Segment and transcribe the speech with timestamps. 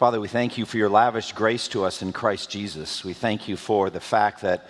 [0.00, 3.04] Father, we thank you for your lavish grace to us in Christ Jesus.
[3.04, 4.66] We thank you for the fact that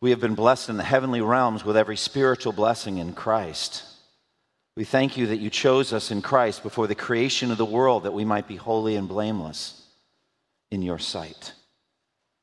[0.00, 3.84] we have been blessed in the heavenly realms with every spiritual blessing in Christ.
[4.76, 8.02] We thank you that you chose us in Christ before the creation of the world
[8.02, 9.80] that we might be holy and blameless
[10.72, 11.52] in your sight.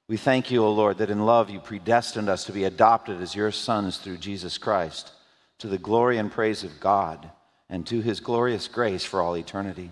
[0.08, 3.36] We thank you, O Lord, that in love you predestined us to be adopted as
[3.36, 5.12] your sons through Jesus Christ
[5.58, 7.30] to the glory and praise of God
[7.70, 9.92] and to his glorious grace for all eternity.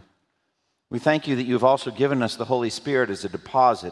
[0.96, 3.92] We thank you that you have also given us the Holy Spirit as a deposit,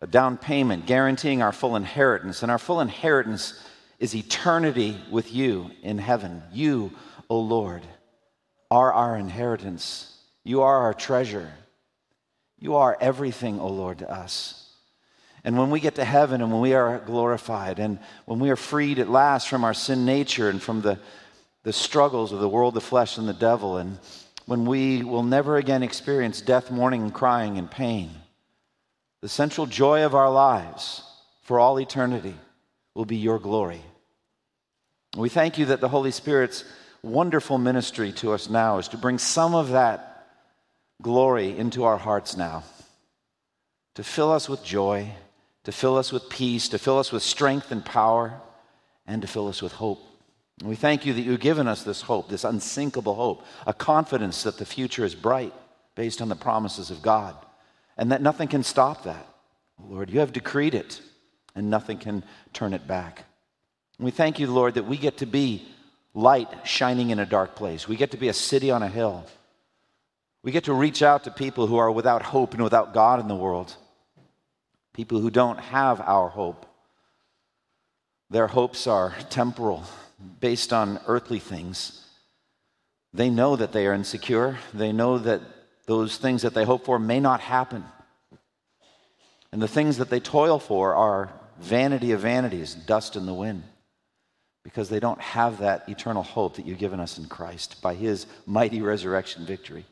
[0.00, 2.44] a down payment, guaranteeing our full inheritance.
[2.44, 3.60] And our full inheritance
[3.98, 6.44] is eternity with you in heaven.
[6.52, 6.92] You,
[7.28, 7.82] O Lord,
[8.70, 10.16] are our inheritance.
[10.44, 11.50] You are our treasure.
[12.60, 14.70] You are everything, O Lord, to us.
[15.42, 18.54] And when we get to heaven and when we are glorified and when we are
[18.54, 21.00] freed at last from our sin nature and from the,
[21.64, 23.98] the struggles of the world, the flesh, and the devil, and
[24.46, 28.10] when we will never again experience death, mourning, and crying and pain.
[29.20, 31.02] The central joy of our lives
[31.42, 32.34] for all eternity
[32.94, 33.82] will be your glory.
[35.16, 36.64] We thank you that the Holy Spirit's
[37.02, 40.28] wonderful ministry to us now is to bring some of that
[41.02, 42.64] glory into our hearts now,
[43.94, 45.10] to fill us with joy,
[45.64, 48.40] to fill us with peace, to fill us with strength and power,
[49.06, 50.00] and to fill us with hope.
[50.60, 54.42] And we thank you that you've given us this hope, this unsinkable hope, a confidence
[54.44, 55.52] that the future is bright
[55.94, 57.36] based on the promises of God,
[57.96, 59.26] and that nothing can stop that.
[59.78, 61.00] Lord, you have decreed it,
[61.54, 63.24] and nothing can turn it back.
[63.98, 65.66] And we thank you, Lord, that we get to be
[66.14, 67.86] light shining in a dark place.
[67.86, 69.26] We get to be a city on a hill.
[70.42, 73.28] We get to reach out to people who are without hope and without God in
[73.28, 73.74] the world,
[74.94, 76.64] people who don't have our hope.
[78.30, 79.84] Their hopes are temporal,
[80.40, 82.02] based on earthly things.
[83.12, 84.58] They know that they are insecure.
[84.74, 85.40] They know that
[85.86, 87.84] those things that they hope for may not happen.
[89.52, 93.62] And the things that they toil for are vanity of vanities, dust in the wind,
[94.62, 98.26] because they don't have that eternal hope that you've given us in Christ by his
[98.44, 99.86] mighty resurrection victory.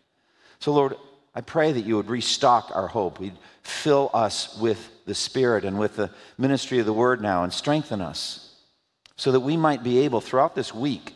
[0.59, 0.97] So, Lord,
[1.35, 3.19] I pray that you would restock our hope.
[3.19, 7.53] We'd fill us with the Spirit and with the ministry of the Word now and
[7.53, 8.44] strengthen us
[9.17, 11.15] so that we might be able throughout this week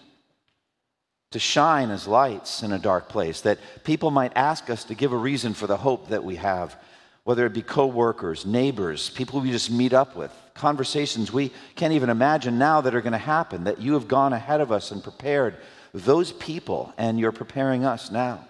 [1.30, 5.12] to shine as lights in a dark place, that people might ask us to give
[5.12, 6.76] a reason for the hope that we have,
[7.24, 12.08] whether it be coworkers, neighbors, people we just meet up with, conversations we can't even
[12.08, 15.02] imagine now that are going to happen, that you have gone ahead of us and
[15.02, 15.56] prepared
[15.92, 18.46] those people, and you're preparing us now.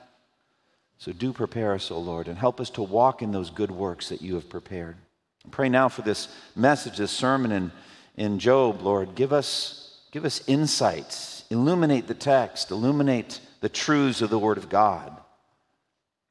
[0.99, 4.09] So do prepare us, O Lord, and help us to walk in those good works
[4.09, 4.97] that you have prepared.
[5.47, 7.71] I pray now for this message, this sermon, and
[8.19, 9.15] in Job, Lord.
[9.15, 11.45] Give us, give us insights.
[11.51, 15.17] Illuminate the text, illuminate the truths of the Word of God.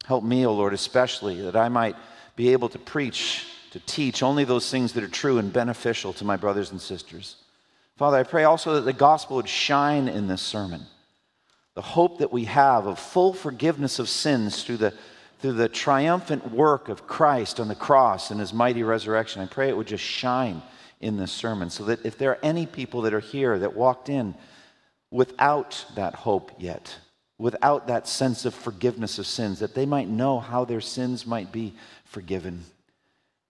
[0.05, 1.95] Help me, O oh Lord, especially that I might
[2.35, 6.25] be able to preach, to teach only those things that are true and beneficial to
[6.25, 7.37] my brothers and sisters.
[7.95, 10.83] Father, I pray also that the gospel would shine in this sermon.
[11.73, 14.93] The hope that we have of full forgiveness of sins through the,
[15.39, 19.41] through the triumphant work of Christ on the cross and his mighty resurrection.
[19.41, 20.61] I pray it would just shine
[20.99, 24.09] in this sermon so that if there are any people that are here that walked
[24.09, 24.35] in
[25.11, 26.97] without that hope yet,
[27.37, 31.51] without that sense of forgiveness of sins, that they might know how their sins might
[31.51, 31.73] be
[32.05, 32.63] forgiven,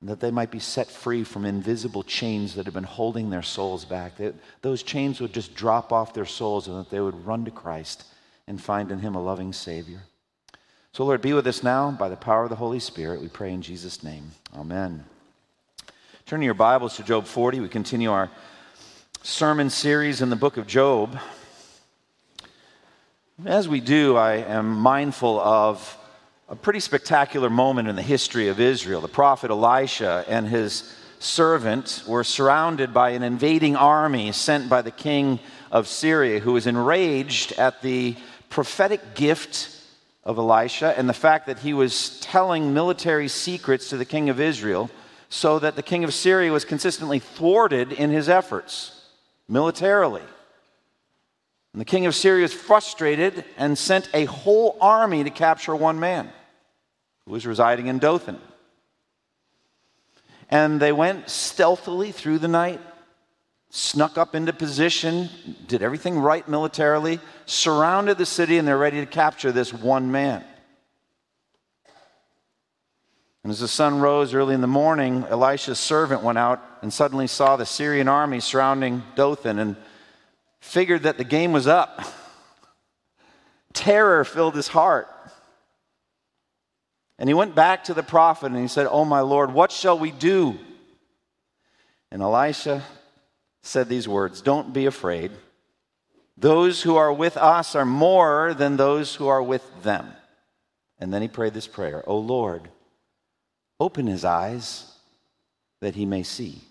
[0.01, 3.41] and that they might be set free from invisible chains that have been holding their
[3.41, 4.17] souls back.
[4.17, 7.51] That those chains would just drop off their souls and that they would run to
[7.51, 8.03] Christ
[8.45, 10.01] and find in Him a loving Savior.
[10.91, 13.21] So, Lord, be with us now by the power of the Holy Spirit.
[13.21, 14.31] We pray in Jesus' name.
[14.55, 15.03] Amen.
[16.27, 17.61] Turn your Bibles to Job 40.
[17.61, 18.29] We continue our
[19.23, 21.17] sermon series in the book of Job.
[23.45, 25.97] As we do, I am mindful of
[26.49, 28.99] a pretty spectacular moment in the history of Israel.
[28.99, 34.91] The prophet Elisha and his servant were surrounded by an invading army sent by the
[34.91, 35.39] king
[35.71, 38.17] of Syria, who was enraged at the
[38.49, 39.69] prophetic gift
[40.25, 44.41] of Elisha and the fact that he was telling military secrets to the king of
[44.41, 44.91] Israel
[45.29, 49.01] so that the king of Syria was consistently thwarted in his efforts
[49.47, 50.23] militarily.
[51.73, 55.99] And the king of Syria was frustrated and sent a whole army to capture one
[55.99, 56.31] man.
[57.25, 58.39] who was residing in Dothan.
[60.49, 62.79] And they went stealthily through the night,
[63.69, 65.29] snuck up into position,
[65.67, 70.43] did everything right militarily, surrounded the city, and they're ready to capture this one man.
[73.47, 77.27] And as the sun rose early in the morning, Elisha's servant went out and suddenly
[77.27, 79.77] saw the Syrian army surrounding Dothan and
[80.59, 82.03] figured that the game was up.
[83.73, 85.07] Terror filled his heart.
[87.17, 89.97] And he went back to the prophet and he said, Oh, my Lord, what shall
[89.97, 90.59] we do?
[92.11, 92.83] And Elisha
[93.61, 95.31] said these words Don't be afraid.
[96.35, 100.11] Those who are with us are more than those who are with them.
[100.99, 102.67] And then he prayed this prayer O Lord,
[103.79, 104.91] open his eyes
[105.81, 106.61] that he may see.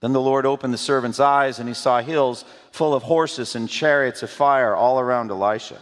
[0.00, 3.68] Then the Lord opened the servant's eyes, and he saw hills full of horses and
[3.68, 5.78] chariots of fire all around Elisha.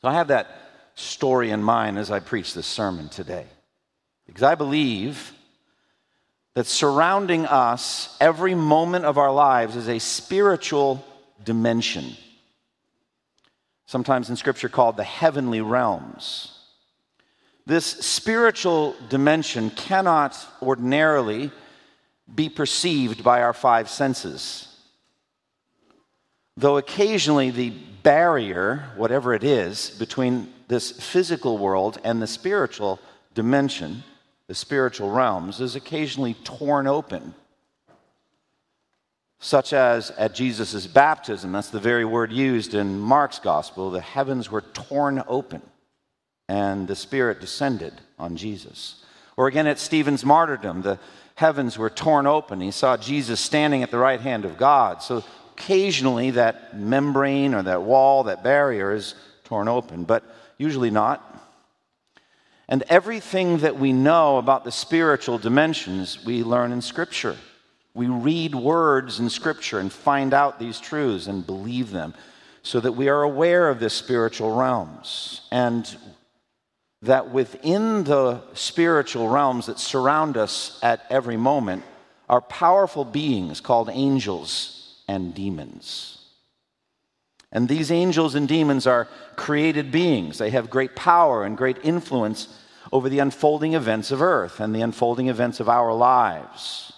[0.00, 0.46] So I have that
[0.94, 3.46] story in mind as I preach this sermon today.
[4.26, 5.32] Because I believe
[6.54, 11.04] that surrounding us every moment of our lives is a spiritual
[11.44, 12.16] dimension,
[13.86, 16.59] sometimes in Scripture called the heavenly realms.
[17.70, 21.52] This spiritual dimension cannot ordinarily
[22.34, 24.66] be perceived by our five senses.
[26.56, 27.70] Though occasionally the
[28.02, 32.98] barrier, whatever it is, between this physical world and the spiritual
[33.34, 34.02] dimension,
[34.48, 37.36] the spiritual realms, is occasionally torn open.
[39.38, 44.50] Such as at Jesus' baptism, that's the very word used in Mark's gospel, the heavens
[44.50, 45.62] were torn open
[46.50, 49.04] and the Spirit descended on Jesus.
[49.36, 50.98] Or again at Stephen's martyrdom, the
[51.36, 52.60] heavens were torn open.
[52.60, 55.00] He saw Jesus standing at the right hand of God.
[55.00, 59.14] So occasionally that membrane or that wall, that barrier is
[59.44, 60.24] torn open, but
[60.58, 61.24] usually not.
[62.68, 67.36] And everything that we know about the spiritual dimensions, we learn in Scripture.
[67.94, 72.12] We read words in Scripture and find out these truths and believe them
[72.64, 75.42] so that we are aware of the spiritual realms.
[75.52, 75.96] And
[77.02, 81.82] that within the spiritual realms that surround us at every moment
[82.28, 86.18] are powerful beings called angels and demons.
[87.52, 90.38] And these angels and demons are created beings.
[90.38, 92.48] They have great power and great influence
[92.92, 96.92] over the unfolding events of earth and the unfolding events of our lives.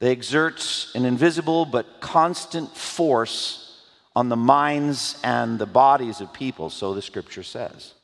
[0.00, 3.82] They exert an invisible but constant force
[4.14, 7.94] on the minds and the bodies of people, so the scripture says.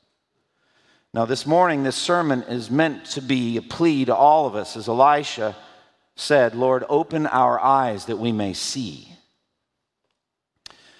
[1.14, 4.76] Now, this morning, this sermon is meant to be a plea to all of us,
[4.76, 5.54] as Elisha
[6.16, 9.08] said, Lord, open our eyes that we may see.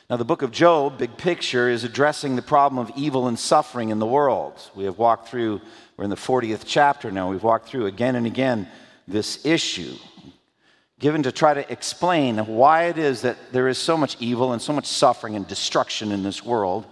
[0.09, 3.89] Now, the book of Job, big picture, is addressing the problem of evil and suffering
[3.89, 4.55] in the world.
[4.77, 5.61] We have walked through,
[5.97, 8.69] we're in the 40th chapter now, we've walked through again and again
[9.09, 9.97] this issue,
[11.01, 14.63] given to try to explain why it is that there is so much evil and
[14.63, 16.87] so much suffering and destruction in this world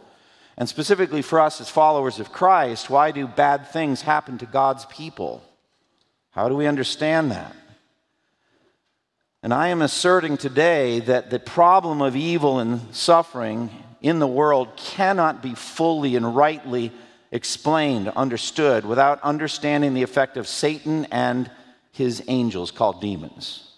[0.56, 4.84] and specifically for us as followers of Christ, why do bad things happen to God's
[4.87, 5.43] people?
[6.31, 7.54] How do we understand that?
[9.43, 13.70] And I am asserting today that the problem of evil and suffering
[14.00, 16.93] in the world cannot be fully and rightly
[17.32, 21.50] explained, understood, without understanding the effect of Satan and
[21.90, 23.72] his angels called demons.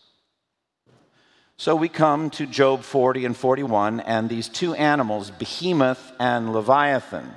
[1.56, 7.32] So we come to Job 40 and 41 and these two animals, Behemoth and Leviathan.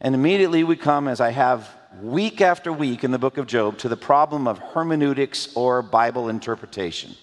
[0.00, 1.68] And immediately we come, as I have
[2.00, 6.28] week after week in the book of Job, to the problem of hermeneutics or Bible
[6.28, 7.16] interpretation.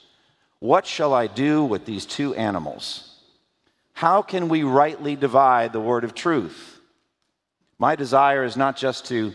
[0.60, 3.17] What shall I do with these two animals?
[3.93, 6.81] How can we rightly divide the word of truth?
[7.79, 9.33] My desire is not just to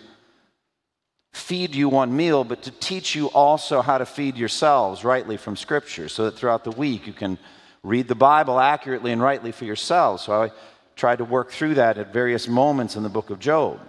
[1.38, 5.57] feed you one meal, but to teach you also how to feed yourselves rightly from
[5.57, 7.38] Scripture, so that throughout the week you can
[7.83, 10.25] read the Bible accurately and rightly for yourselves.
[10.25, 10.50] So I
[10.97, 13.80] tried to work through that at various moments in the book of Job.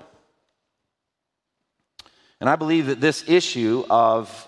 [2.39, 4.47] And I believe that this issue of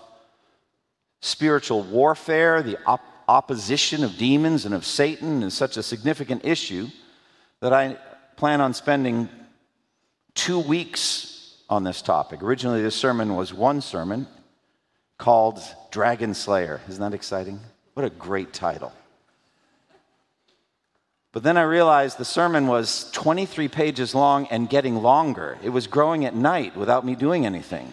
[1.20, 6.88] spiritual warfare, the op- opposition of demons and of Satan, is such a significant issue
[7.60, 7.96] that I
[8.36, 9.28] plan on spending
[10.34, 11.31] two weeks
[11.72, 12.42] on this topic.
[12.42, 14.26] Originally, this sermon was one sermon
[15.16, 15.58] called
[15.90, 16.82] Dragon Slayer.
[16.86, 17.60] Isn't that exciting?
[17.94, 18.92] What a great title.
[21.32, 25.56] But then I realized the sermon was 23 pages long and getting longer.
[25.62, 27.90] It was growing at night without me doing anything.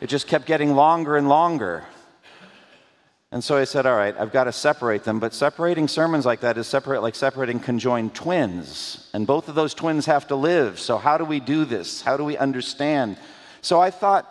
[0.00, 1.84] It just kept getting longer and longer.
[3.30, 5.20] And so I said, all right, I've got to separate them.
[5.20, 9.10] But separating sermons like that is separate, like separating conjoined twins.
[9.12, 10.80] And both of those twins have to live.
[10.80, 12.00] So how do we do this?
[12.00, 13.18] How do we understand?
[13.60, 14.26] So I thought,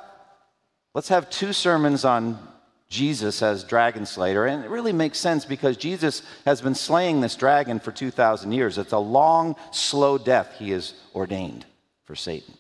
[0.95, 2.39] let's have two sermons on
[2.89, 4.45] Jesus as dragon slayer.
[4.45, 8.79] And it really makes sense because Jesus has been slaying this dragon for 2,000 years.
[8.79, 11.67] It's a long, slow death he has ordained
[12.05, 12.55] for Satan.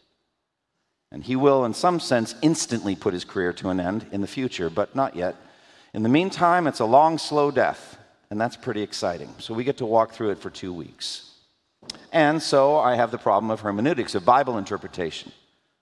[1.11, 4.27] And he will, in some sense, instantly put his career to an end in the
[4.27, 5.35] future, but not yet.
[5.93, 7.97] In the meantime, it's a long, slow death,
[8.29, 9.33] and that's pretty exciting.
[9.39, 11.31] So we get to walk through it for two weeks.
[12.11, 15.31] And so I have the problem of hermeneutics, of Bible interpretation,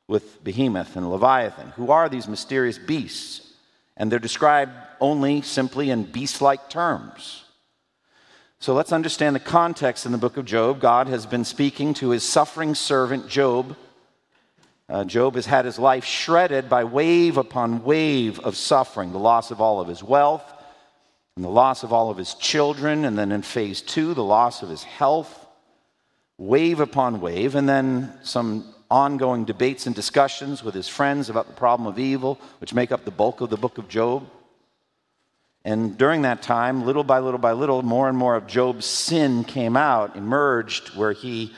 [0.08, 1.70] with Behemoth and Leviathan.
[1.76, 3.54] Who are these mysterious beasts?
[3.98, 7.46] And they're described only simply in beast like terms.
[8.60, 10.80] So let's understand the context in the book of Job.
[10.80, 13.76] God has been speaking to his suffering servant Job
[14.88, 19.52] uh, Job has had his life shredded by wave upon wave of suffering the loss
[19.52, 20.44] of all of his wealth,
[21.36, 24.62] and the loss of all of his children, and then in phase two, the loss
[24.62, 25.46] of his health,
[26.38, 31.54] wave upon wave, and then some ongoing debates and discussions with his friends about the
[31.54, 34.30] problem of evil, which make up the bulk of the book of Job.
[35.66, 39.44] And during that time, little by little by little, more and more of Job's sin
[39.44, 41.54] came out, emerged, where he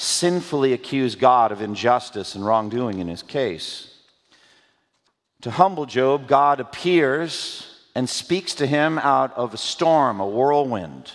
[0.00, 3.98] sinfully accuse God of injustice and wrongdoing in his case.
[5.42, 11.12] To humble Job, God appears and speaks to him out of a storm, a whirlwind.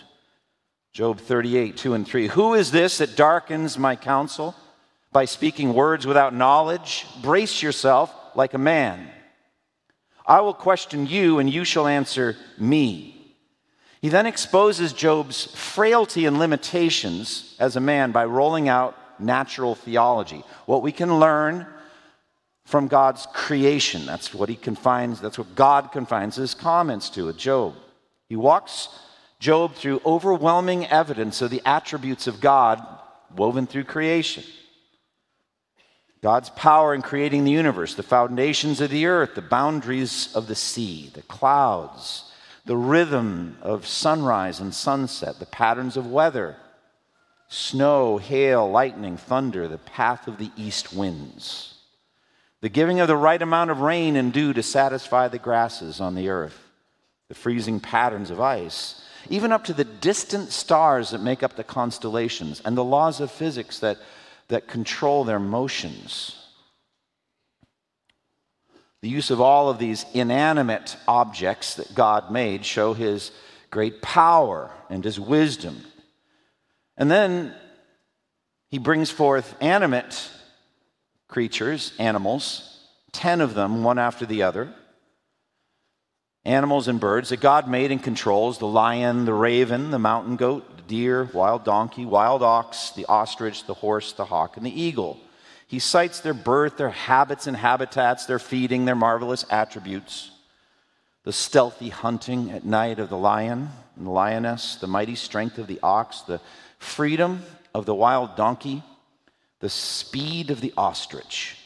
[0.94, 2.28] Job 38, 2 and 3.
[2.28, 4.54] Who is this that darkens my counsel
[5.12, 7.08] by speaking words without knowledge?
[7.24, 9.10] Brace yourself like a man.
[10.28, 13.15] I will question you, and you shall answer me.
[14.06, 20.44] He then exposes Job's frailty and limitations as a man by rolling out natural theology,
[20.68, 21.66] what we can learn
[22.66, 24.06] from God's creation.
[24.06, 27.74] That's what he confines, that's what God confines his comments to with Job.
[28.30, 28.90] He walks
[29.40, 32.86] Job through overwhelming evidence of the attributes of God
[33.36, 34.44] woven through creation.
[36.22, 40.54] God's power in creating the universe, the foundations of the earth, the boundaries of the
[40.54, 42.32] sea, the clouds,
[42.66, 46.58] the rhythm of sunrise and sunset, the patterns of weather,
[47.48, 51.76] snow, hail, lightning, thunder, the path of the east winds,
[52.62, 56.16] the giving of the right amount of rain and dew to satisfy the grasses on
[56.16, 56.60] the earth,
[57.28, 61.64] the freezing patterns of ice, even up to the distant stars that make up the
[61.64, 63.98] constellations, and the laws of physics that,
[64.48, 66.45] that control their motions.
[69.06, 73.30] The use of all of these inanimate objects that God made show his
[73.70, 75.86] great power and his wisdom.
[76.98, 77.54] And then
[78.72, 80.28] he brings forth animate
[81.28, 82.80] creatures, animals,
[83.12, 84.74] 10 of them, one after the other.
[86.44, 90.78] Animals and birds that God made and controls the lion, the raven, the mountain goat,
[90.78, 95.20] the deer, wild donkey, wild ox, the ostrich, the horse, the hawk, and the eagle.
[95.68, 100.32] He cites their birth, their habits and habitats, their feeding, their marvelous attributes.
[101.24, 105.68] The stealthy hunting at night of the lion and the lioness, the mighty strength of
[105.68, 106.40] the ox, the
[106.78, 107.42] freedom
[107.74, 108.84] of the wild donkey,
[109.60, 111.58] the speed of the ostrich,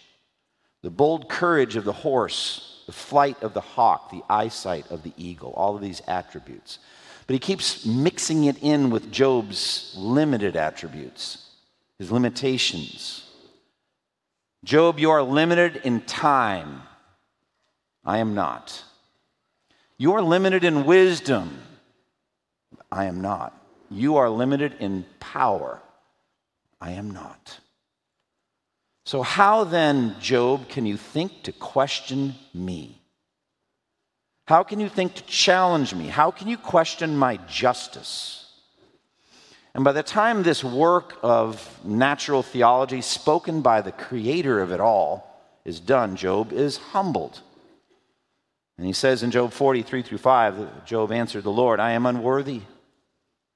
[0.81, 5.13] the bold courage of the horse, the flight of the hawk, the eyesight of the
[5.17, 6.79] eagle, all of these attributes.
[7.27, 11.49] But he keeps mixing it in with Job's limited attributes,
[11.97, 13.28] his limitations.
[14.63, 16.81] Job, you are limited in time.
[18.03, 18.83] I am not.
[19.97, 21.61] You are limited in wisdom.
[22.91, 23.53] I am not.
[23.89, 25.81] You are limited in power.
[26.81, 27.59] I am not.
[29.05, 33.01] So, how then, Job, can you think to question me?
[34.45, 36.07] How can you think to challenge me?
[36.07, 38.48] How can you question my justice?
[39.79, 44.81] And by the time this work of natural theology, spoken by the creator of it
[44.81, 47.39] all, is done, Job is humbled.
[48.77, 52.63] And he says in Job 43 through 5, Job answered the Lord, I am unworthy.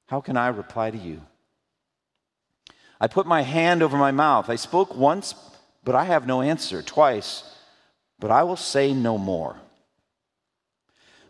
[0.08, 1.24] How can I reply to you?
[3.02, 4.50] I put my hand over my mouth.
[4.50, 5.36] I spoke once,
[5.84, 6.82] but I have no answer.
[6.82, 7.44] Twice,
[8.18, 9.58] but I will say no more.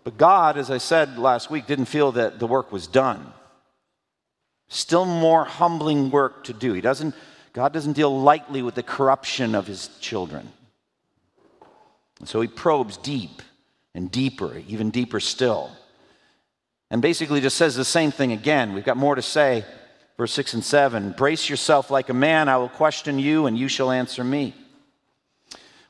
[0.04, 3.34] But God, as I said last week, didn't feel that the work was done.
[4.70, 6.74] Still more humbling work to do.
[6.74, 7.16] He doesn't,
[7.54, 10.52] God doesn't deal lightly with the corruption of his children.
[12.20, 13.42] And so he probes deep
[13.94, 15.72] and deeper, even deeper still.
[16.90, 18.74] And basically just says the same thing again.
[18.74, 19.66] We've got more to say.
[20.18, 23.68] Verse 6 and 7 Brace yourself like a man, I will question you, and you
[23.68, 24.54] shall answer me.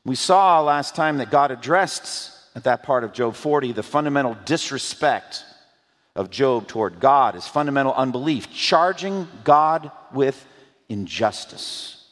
[0.04, 4.36] We saw last time that God addressed at that part of Job 40 the fundamental
[4.44, 5.44] disrespect
[6.16, 10.46] of Job toward God, is fundamental unbelief, charging God with
[10.88, 12.06] injustice.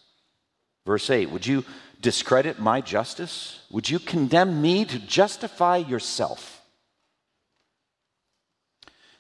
[0.85, 1.65] Verse 8 Would you
[2.01, 3.65] discredit my justice?
[3.71, 6.63] Would you condemn me to justify yourself?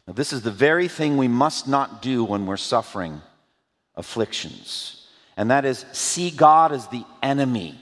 [0.07, 3.23] Now, this is the very thing we must not do when we're suffering
[3.95, 7.79] afflictions, and that is see God as the enemy.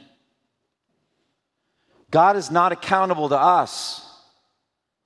[2.11, 4.07] God is not accountable to us.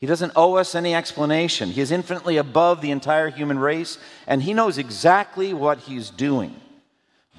[0.00, 1.70] He doesn't owe us any explanation.
[1.70, 6.60] He is infinitely above the entire human race, and He knows exactly what He's doing.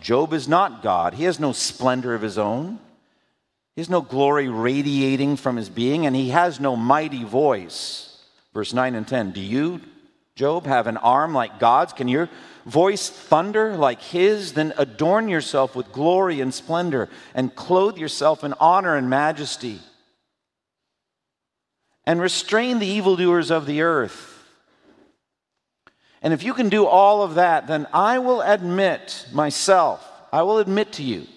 [0.01, 1.15] Job is not God.
[1.15, 2.79] He has no splendor of his own.
[3.75, 8.23] He has no glory radiating from his being, and he has no mighty voice.
[8.53, 9.81] Verse 9 and 10 Do you,
[10.35, 11.91] Job, have an arm like God's?
[11.91, 12.29] Can your
[12.65, 14.53] voice thunder like his?
[14.53, 19.79] Then adorn yourself with glory and splendor, and clothe yourself in honor and majesty.
[22.05, 24.31] And restrain the evildoers of the earth.
[26.21, 30.57] And if you can do all of that, then I will admit myself, I will
[30.57, 31.27] admit to you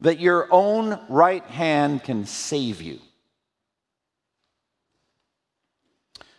[0.00, 3.00] that your own right hand can save you.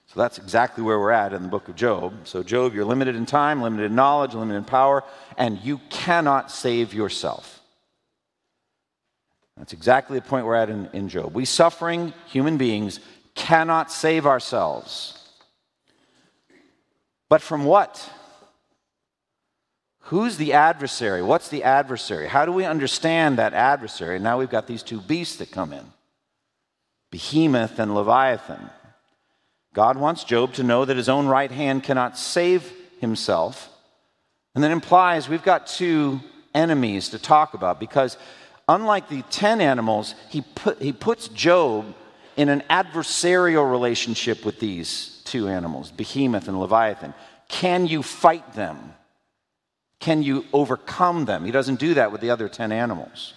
[0.08, 2.14] So that's exactly where we're at in the book of Job.
[2.24, 5.04] So, Job, you're limited in time, limited in knowledge, limited in power,
[5.38, 7.62] and you cannot save yourself.
[9.58, 11.34] That's exactly the point we're at in, in Job.
[11.34, 13.00] We suffering human beings
[13.38, 15.14] cannot save ourselves.
[17.30, 18.10] But from what?
[20.02, 21.22] Who's the adversary?
[21.22, 22.28] What's the adversary?
[22.28, 24.20] How do we understand that adversary?
[24.20, 25.86] Now we've got these two beasts that come in
[27.12, 28.70] Behemoth and Leviathan.
[29.74, 33.70] God wants Job to know that his own right hand cannot save himself.
[34.56, 36.20] And that implies we've got two
[36.56, 38.18] enemies to talk about because,
[38.68, 41.94] unlike the 10 animals, he, put, he puts Job
[42.38, 47.14] in an adversarial relationship with these two animals, Behemoth and Leviathan.
[47.50, 48.94] Can you fight them?
[50.00, 51.44] Can you overcome them?
[51.44, 53.34] He doesn't do that with the other 10 animals.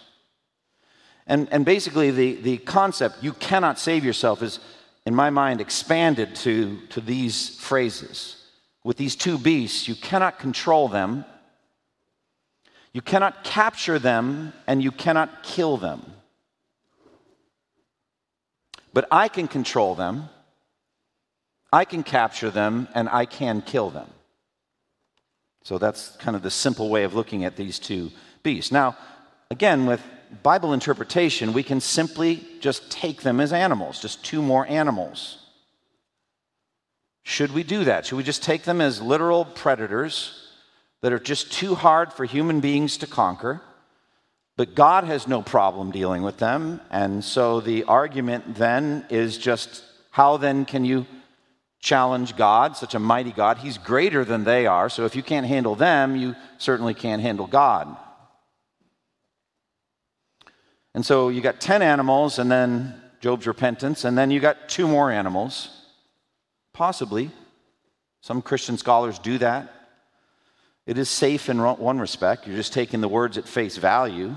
[1.27, 4.61] And, and basically, the, the concept, you cannot save yourself, is,
[5.07, 8.37] in my mind, expanded to, to these phrases.
[8.85, 11.25] With these two beasts, you cannot control them,
[12.93, 16.03] you cannot capture them, and you cannot kill them.
[18.93, 20.29] But I can control them,
[21.73, 24.09] I can capture them, and I can kill them.
[25.63, 28.11] So that's kind of the simple way of looking at these two
[28.43, 28.73] beasts.
[28.73, 28.97] Now,
[29.51, 30.03] again, with
[30.43, 35.39] Bible interpretation, we can simply just take them as animals, just two more animals.
[37.25, 38.07] Should we do that?
[38.07, 40.49] Should we just take them as literal predators
[41.03, 43.61] that are just too hard for human beings to conquer?
[44.57, 46.81] But God has no problem dealing with them.
[46.91, 51.07] And so the argument then is just how then can you
[51.81, 53.59] challenge God, such a mighty God.
[53.59, 57.47] He's greater than they are, so if you can't handle them, you certainly can't handle
[57.47, 57.97] God.
[60.95, 64.87] And so you got 10 animals, and then Job's repentance, and then you got two
[64.87, 65.71] more animals.
[66.75, 67.31] Possibly.
[68.23, 69.73] Some Christian scholars do that.
[70.87, 72.47] It is safe in one respect.
[72.47, 74.35] You're just taking the words at face value.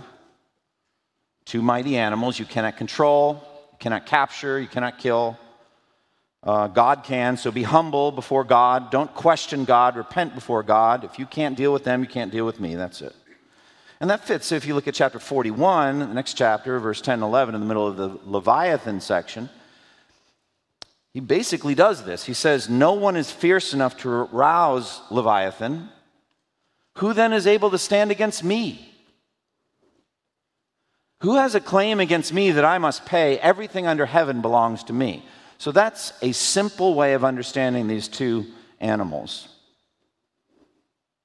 [1.45, 5.37] Two mighty animals you cannot control, you cannot capture, you cannot kill.
[6.41, 8.91] Uh, God can, so be humble before God.
[8.91, 9.95] Don't question God.
[9.95, 11.05] Repent before God.
[11.05, 12.75] If you can't deal with them, you can't deal with me.
[12.75, 13.15] That's it.
[14.01, 17.23] And that fits if you look at chapter 41, the next chapter, verse 10 and
[17.23, 19.49] 11, in the middle of the Leviathan section.
[21.13, 22.25] He basically does this.
[22.25, 25.89] He says, No one is fierce enough to rouse Leviathan.
[26.97, 28.89] Who then is able to stand against me?
[31.21, 33.39] Who has a claim against me that I must pay?
[33.39, 35.25] Everything under heaven belongs to me.
[35.57, 38.45] So that's a simple way of understanding these two
[38.81, 39.47] animals.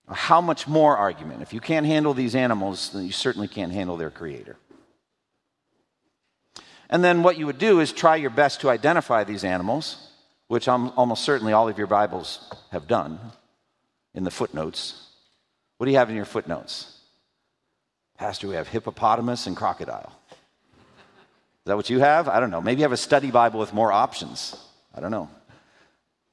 [0.09, 1.43] How much more argument?
[1.43, 4.57] If you can't handle these animals, then you certainly can't handle their creator.
[6.89, 10.09] And then what you would do is try your best to identify these animals,
[10.47, 13.19] which almost certainly all of your Bibles have done
[14.15, 15.08] in the footnotes.
[15.79, 16.99] What do you have in your footnotes?
[18.19, 22.29] Pastor, we have hippopotamus and crocodile Is that what you have?
[22.29, 22.61] I don't know.
[22.61, 24.57] Maybe you have a study Bible with more options.
[24.93, 25.31] I don't know.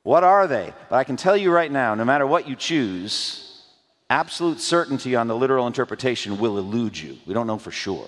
[0.02, 0.74] What are they?
[0.90, 3.64] But I can tell you right now no matter what you choose,
[4.10, 7.18] absolute certainty on the literal interpretation will elude you.
[7.28, 8.08] We don't know for sure.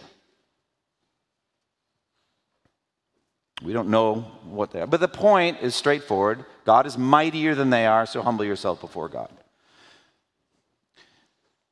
[3.64, 4.88] We don't know what they are.
[4.88, 9.08] But the point is straightforward God is mightier than they are, so humble yourself before
[9.08, 9.30] God.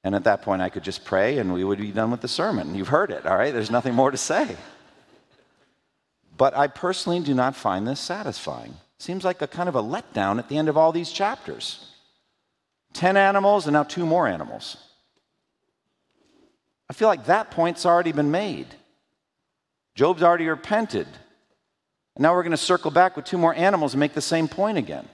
[0.06, 2.28] And at that point, I could just pray and we would be done with the
[2.28, 2.76] sermon.
[2.76, 3.52] You've heard it, all right?
[3.52, 4.56] There's nothing more to say.
[6.38, 8.76] But I personally do not find this satisfying.
[9.00, 11.88] Seems like a kind of a letdown at the end of all these chapters.
[12.94, 14.78] Ten animals and now two more animals.
[16.88, 18.68] I feel like that point's already been made.
[19.96, 21.08] Job's already repented.
[22.16, 24.48] And now we're going to circle back with two more animals and make the same
[24.48, 25.08] point again.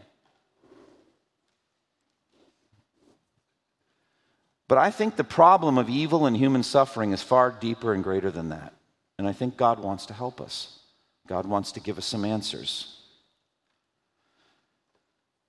[4.72, 8.32] But I think the problem of evil and human suffering is far deeper and greater
[8.32, 8.74] than that.
[9.20, 10.80] And I think God wants to help us.
[11.28, 12.98] God wants to give us some answers.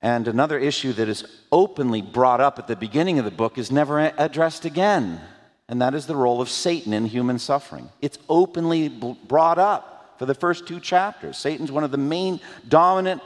[0.01, 3.71] And another issue that is openly brought up at the beginning of the book is
[3.71, 5.21] never addressed again,
[5.69, 7.91] and that is the role of Satan in human suffering.
[8.01, 11.39] It's openly brought up for the first two chapters.
[11.39, 13.23] Satan's one of the main dominant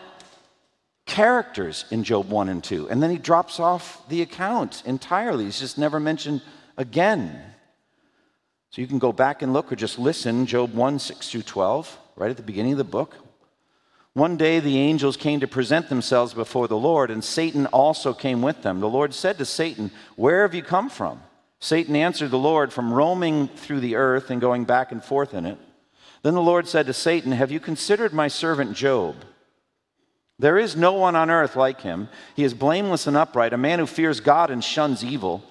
[1.06, 5.44] characters in Job 1 and 2, and then he drops off the account entirely.
[5.44, 6.42] He's just never mentioned
[6.76, 7.40] again.
[8.70, 11.98] So you can go back and look or just listen, Job 1 6 through 12,
[12.16, 13.14] right at the beginning of the book.
[14.12, 18.42] One day the angels came to present themselves before the Lord, and Satan also came
[18.42, 18.80] with them.
[18.80, 21.22] The Lord said to Satan, Where have you come from?
[21.60, 25.46] Satan answered the Lord, From roaming through the earth and going back and forth in
[25.46, 25.58] it.
[26.22, 29.16] Then the Lord said to Satan, Have you considered my servant Job?
[30.38, 32.09] There is no one on earth like him.
[32.35, 35.42] He is blameless and upright, a man who fears God and shuns evil.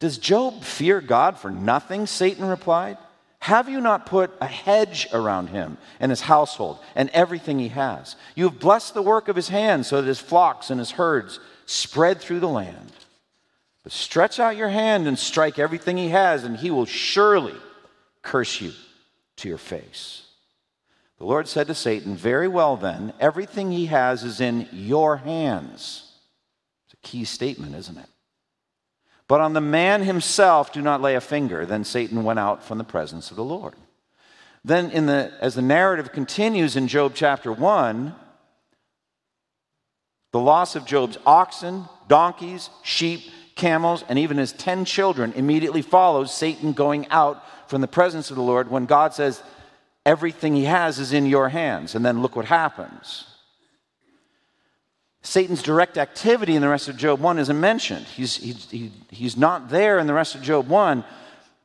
[0.00, 2.06] Does Job fear God for nothing?
[2.06, 2.98] Satan replied.
[3.40, 8.16] Have you not put a hedge around him and his household and everything he has?
[8.34, 11.40] You have blessed the work of his hands so that his flocks and his herds
[11.64, 12.92] spread through the land.
[13.84, 17.54] But stretch out your hand and strike everything he has, and he will surely
[18.22, 18.72] curse you
[19.36, 20.27] to your face.
[21.18, 26.12] The Lord said to Satan, Very well then, everything he has is in your hands.
[26.86, 28.08] It's a key statement, isn't it?
[29.26, 31.66] But on the man himself do not lay a finger.
[31.66, 33.74] Then Satan went out from the presence of the Lord.
[34.64, 38.14] Then, in the, as the narrative continues in Job chapter 1,
[40.32, 43.20] the loss of Job's oxen, donkeys, sheep,
[43.54, 48.36] camels, and even his 10 children immediately follows Satan going out from the presence of
[48.36, 49.42] the Lord when God says,
[50.08, 51.94] Everything he has is in your hands.
[51.94, 53.26] And then look what happens.
[55.20, 58.06] Satan's direct activity in the rest of Job 1 isn't mentioned.
[58.06, 61.04] He's, he's, he, he's not there in the rest of Job 1,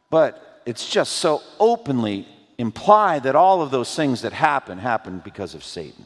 [0.10, 2.28] but it's just so openly
[2.58, 6.06] implied that all of those things that happen happen because of Satan.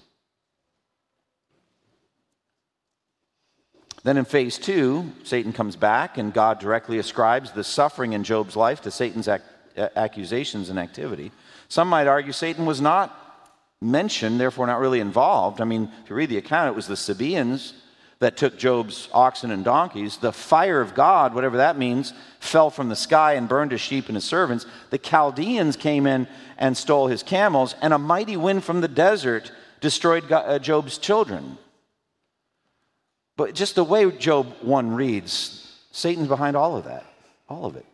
[4.03, 8.55] Then in phase two, Satan comes back and God directly ascribes the suffering in Job's
[8.55, 9.43] life to Satan's ac-
[9.95, 11.31] accusations and activity.
[11.69, 13.13] Some might argue Satan was not
[13.81, 15.61] mentioned, therefore not really involved.
[15.61, 17.73] I mean, if you read the account, it was the Sabaeans
[18.19, 20.17] that took Job's oxen and donkeys.
[20.17, 24.07] The fire of God, whatever that means, fell from the sky and burned his sheep
[24.07, 24.65] and his servants.
[24.89, 26.27] The Chaldeans came in
[26.57, 29.51] and stole his camels, and a mighty wind from the desert
[29.81, 31.59] destroyed uh, Job's children.
[33.35, 37.05] But just the way Job 1 reads, Satan's behind all of that,
[37.47, 37.85] all of it.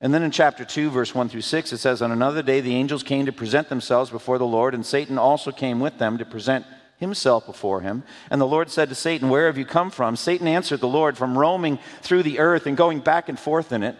[0.00, 2.74] And then in chapter 2, verse 1 through 6, it says, On another day the
[2.74, 6.26] angels came to present themselves before the Lord, and Satan also came with them to
[6.26, 6.66] present
[6.98, 8.02] himself before him.
[8.30, 10.16] And the Lord said to Satan, Where have you come from?
[10.16, 13.82] Satan answered the Lord, From roaming through the earth and going back and forth in
[13.82, 13.96] it.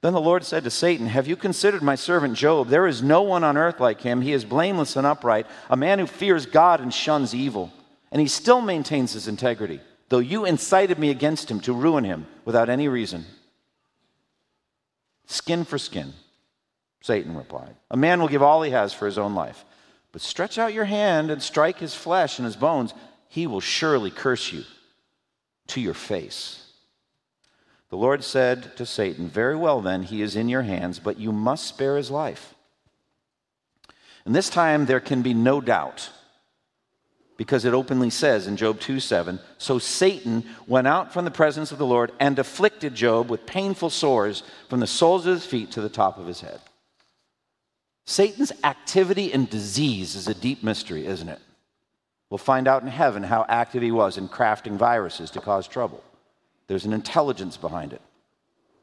[0.00, 2.68] Then the Lord said to Satan, Have you considered my servant Job?
[2.68, 4.20] There is no one on earth like him.
[4.20, 7.72] He is blameless and upright, a man who fears God and shuns evil.
[8.12, 12.26] And he still maintains his integrity, though you incited me against him to ruin him
[12.44, 13.24] without any reason.
[15.26, 16.12] Skin for skin,
[17.02, 17.76] Satan replied.
[17.90, 19.64] A man will give all he has for his own life.
[20.12, 22.94] But stretch out your hand and strike his flesh and his bones,
[23.28, 24.64] he will surely curse you
[25.68, 26.70] to your face.
[27.90, 31.32] The Lord said to Satan, Very well, then, he is in your hands, but you
[31.32, 32.54] must spare his life.
[34.24, 36.10] And this time there can be no doubt
[37.36, 41.72] because it openly says in Job 2 7, so Satan went out from the presence
[41.72, 45.70] of the Lord and afflicted Job with painful sores from the soles of his feet
[45.72, 46.60] to the top of his head.
[48.06, 51.40] Satan's activity in disease is a deep mystery, isn't it?
[52.30, 56.02] We'll find out in heaven how active he was in crafting viruses to cause trouble.
[56.66, 58.02] There's an intelligence behind it.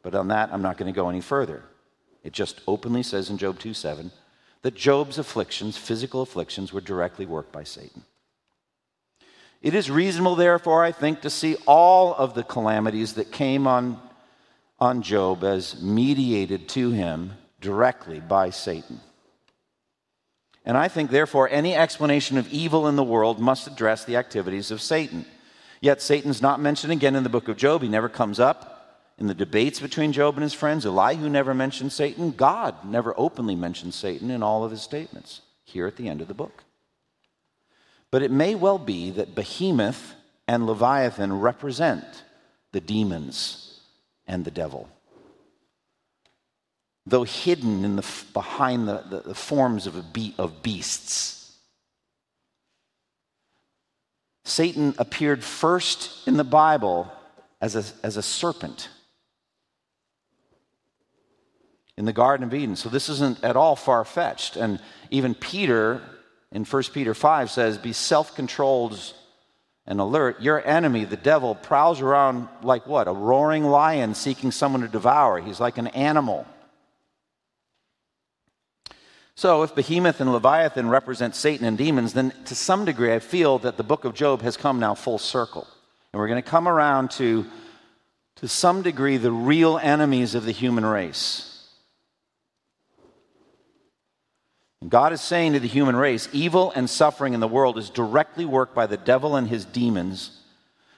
[0.01, 1.63] But on that, I'm not going to go any further.
[2.23, 4.11] It just openly says in Job 2 7
[4.61, 8.03] that Job's afflictions, physical afflictions, were directly worked by Satan.
[9.63, 13.99] It is reasonable, therefore, I think, to see all of the calamities that came on,
[14.77, 18.99] on Job as mediated to him directly by Satan.
[20.65, 24.69] And I think, therefore, any explanation of evil in the world must address the activities
[24.69, 25.25] of Satan.
[25.81, 27.81] Yet Satan's not mentioned again in the book of Job.
[27.81, 28.73] He never comes up
[29.17, 32.31] in the debates between Job and his friends, Elihu never mentioned Satan.
[32.31, 36.27] God never openly mentioned Satan in all of his statements here at the end of
[36.27, 36.62] the book.
[38.13, 40.13] But it may well be that Behemoth
[40.47, 42.05] and Leviathan represent
[42.71, 43.79] the demons
[44.27, 44.87] and the devil.
[47.07, 51.55] Though hidden in the, behind the, the, the forms of, be, of beasts.
[54.43, 57.11] Satan appeared first in the Bible
[57.59, 58.89] as a, as a serpent
[61.97, 62.75] in the Garden of Eden.
[62.75, 64.55] So this isn't at all far fetched.
[64.55, 66.03] And even Peter
[66.53, 69.13] in 1 Peter 5 says, Be self controlled
[69.85, 70.41] and alert.
[70.41, 73.07] Your enemy, the devil, prowls around like what?
[73.07, 75.41] A roaring lion seeking someone to devour.
[75.41, 76.45] He's like an animal.
[79.35, 83.57] So, if Behemoth and Leviathan represent Satan and demons, then to some degree I feel
[83.59, 85.67] that the book of Job has come now full circle.
[86.13, 87.47] And we're going to come around to,
[88.35, 91.52] to some degree, the real enemies of the human race.
[94.87, 98.45] God is saying to the human race evil and suffering in the world is directly
[98.45, 100.39] worked by the devil and his demons.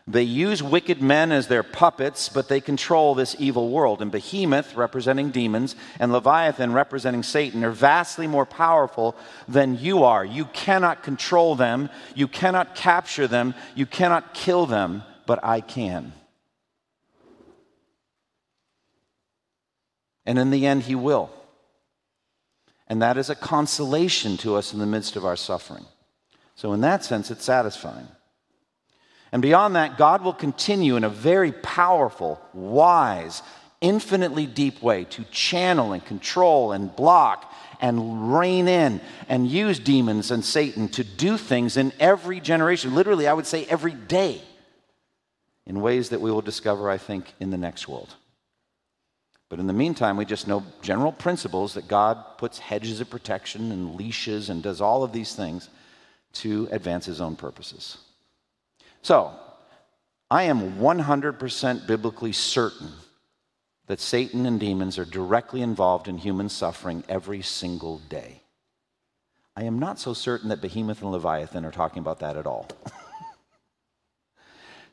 [0.07, 4.03] They use wicked men as their puppets, but they control this evil world.
[4.03, 9.15] And Behemoth, representing demons, and Leviathan, representing Satan, are vastly more powerful
[9.47, 10.23] than you are.
[10.23, 16.13] You cannot control them, you cannot capture them, you cannot kill them, but I can.
[20.23, 21.31] And in the end, He will.
[22.87, 25.85] And that is a consolation to us in the midst of our suffering.
[26.55, 28.07] So, in that sense, it's satisfying.
[29.31, 33.41] And beyond that, God will continue in a very powerful, wise,
[33.81, 40.31] infinitely deep way to channel and control and block and rein in and use demons
[40.31, 42.95] and Satan to do things in every generation.
[42.95, 44.41] Literally, I would say every day,
[45.65, 48.15] in ways that we will discover, I think, in the next world.
[49.49, 53.71] But in the meantime, we just know general principles that God puts hedges of protection
[53.71, 55.69] and leashes and does all of these things
[56.33, 57.97] to advance his own purposes.
[59.01, 59.31] So,
[60.31, 62.91] I am 100% biblically certain
[63.87, 68.41] that Satan and demons are directly involved in human suffering every single day.
[69.55, 72.67] I am not so certain that Behemoth and Leviathan are talking about that at all.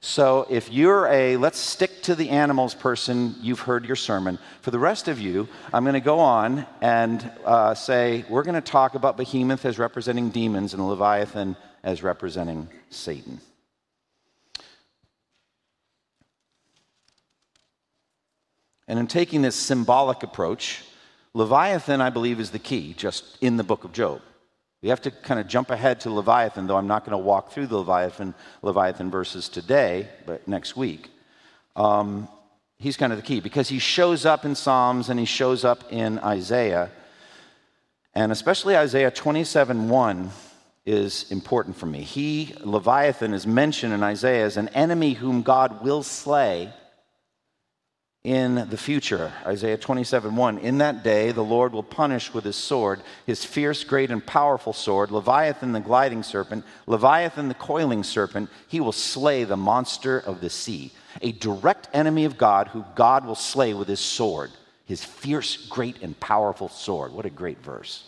[0.05, 4.37] So if you're a let's stick to the animals person, you've heard your sermon.
[4.61, 8.57] For the rest of you, I'm going to go on and uh, say we're going
[8.57, 13.41] to talk about Behemoth as representing demons and Leviathan as representing Satan.
[18.89, 20.83] And in taking this symbolic approach,
[21.33, 24.21] Leviathan, I believe, is the key just in the book of Job.
[24.83, 27.53] We have to kind of jump ahead to Leviathan, though I'm not going to walk
[27.53, 31.09] through the Leviathan, Leviathan verses today, but next week.
[31.77, 32.29] Um,
[32.79, 35.93] he's kind of the key because he shows up in Psalms and he shows up
[35.93, 36.91] in Isaiah.
[38.13, 40.31] And especially Isaiah 27 1
[40.85, 42.03] is important for me.
[42.03, 46.73] He, Leviathan, is mentioned in Isaiah as an enemy whom God will slay
[48.25, 49.33] in the future.
[49.45, 50.59] Isaiah 27 1.
[50.59, 54.73] In that day, the Lord will punish with his sword, his fierce, great, and powerful
[54.73, 58.49] sword, Leviathan the gliding serpent, Leviathan the coiling serpent.
[58.69, 63.27] He will slay the monster of the sea, a direct enemy of God who God
[63.27, 64.53] will slay with his sword,
[64.85, 67.13] his fierce, great, and powerful sword.
[67.13, 68.05] What a great verse.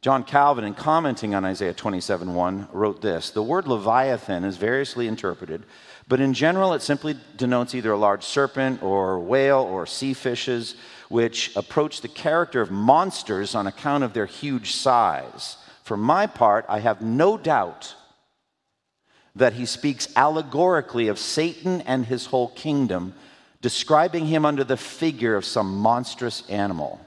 [0.00, 5.08] John Calvin, in commenting on Isaiah 27 1, wrote this The word Leviathan is variously
[5.08, 5.64] interpreted
[6.10, 10.74] but in general, it simply denotes either a large serpent or whale or sea fishes,
[11.08, 15.56] which approach the character of monsters on account of their huge size.
[15.84, 17.94] For my part, I have no doubt
[19.36, 23.14] that he speaks allegorically of Satan and his whole kingdom,
[23.62, 27.00] describing him under the figure of some monstrous animal.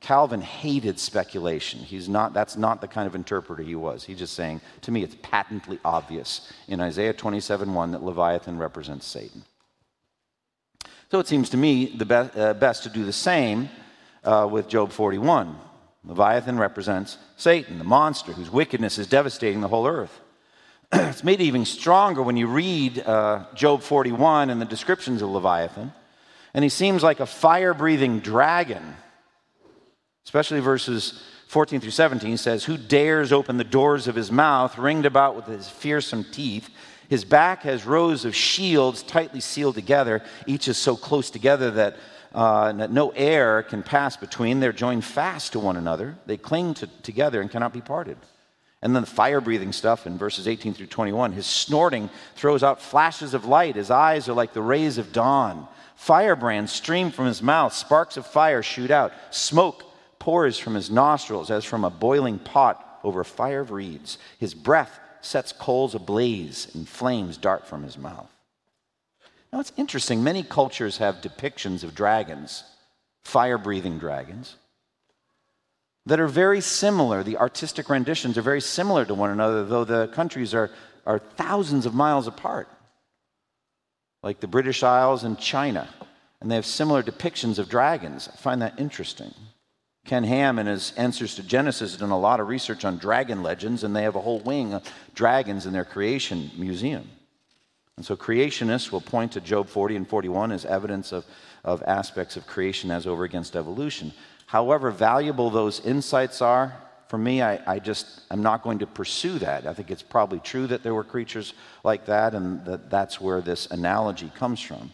[0.00, 1.80] Calvin hated speculation.
[1.80, 4.04] He's not, that's not the kind of interpreter he was.
[4.04, 9.06] He's just saying, to me, it's patently obvious in Isaiah 27 1 that Leviathan represents
[9.06, 9.44] Satan.
[11.10, 13.68] So it seems to me the be- uh, best to do the same
[14.24, 15.56] uh, with Job 41.
[16.04, 20.18] Leviathan represents Satan, the monster whose wickedness is devastating the whole earth.
[20.92, 25.92] it's made even stronger when you read uh, Job 41 and the descriptions of Leviathan.
[26.54, 28.96] And he seems like a fire breathing dragon
[30.24, 35.06] especially verses 14 through 17 says, Who dares open the doors of his mouth, ringed
[35.06, 36.70] about with his fearsome teeth?
[37.08, 40.22] His back has rows of shields tightly sealed together.
[40.46, 41.96] Each is so close together that,
[42.32, 44.60] uh, that no air can pass between.
[44.60, 46.16] They're joined fast to one another.
[46.26, 48.16] They cling to, together and cannot be parted.
[48.80, 51.32] And then the fire breathing stuff in verses 18 through 21.
[51.32, 53.74] His snorting throws out flashes of light.
[53.74, 55.66] His eyes are like the rays of dawn.
[55.96, 57.74] Firebrands stream from his mouth.
[57.74, 59.12] Sparks of fire shoot out.
[59.30, 59.84] Smoke
[60.20, 64.18] pours from his nostrils as from a boiling pot over a fire of reeds.
[64.38, 68.30] His breath sets coals ablaze and flames dart from his mouth.
[69.52, 70.22] Now it's interesting.
[70.22, 72.62] Many cultures have depictions of dragons,
[73.24, 74.54] fire breathing dragons
[76.06, 77.22] that are very similar.
[77.22, 80.70] The artistic renditions are very similar to one another, though the countries are,
[81.06, 82.68] are thousands of miles apart,
[84.22, 85.88] like the British Isles and China.
[86.40, 88.28] And they have similar depictions of dragons.
[88.32, 89.34] I find that interesting.
[90.04, 93.42] Ken Ham, in his Answers to Genesis, has done a lot of research on dragon
[93.42, 94.82] legends, and they have a whole wing of
[95.14, 97.08] dragons in their creation museum.
[97.96, 101.26] And so creationists will point to Job 40 and 41 as evidence of,
[101.64, 104.12] of aspects of creation as over against evolution.
[104.46, 106.74] However valuable those insights are,
[107.08, 109.66] for me, I, I just am not going to pursue that.
[109.66, 113.40] I think it's probably true that there were creatures like that, and that that's where
[113.40, 114.92] this analogy comes from.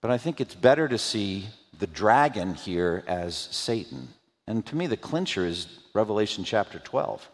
[0.00, 4.08] But I think it's better to see the dragon here as Satan.
[4.46, 7.28] And to me, the clincher is Revelation chapter 12,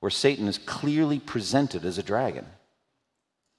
[0.00, 2.46] where Satan is clearly presented as a dragon.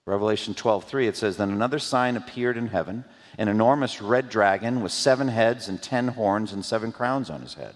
[0.06, 3.06] Revelation 12:3 it says then another sign appeared in heaven
[3.38, 7.54] an enormous red dragon with seven heads and ten horns and seven crowns on his
[7.54, 7.76] head.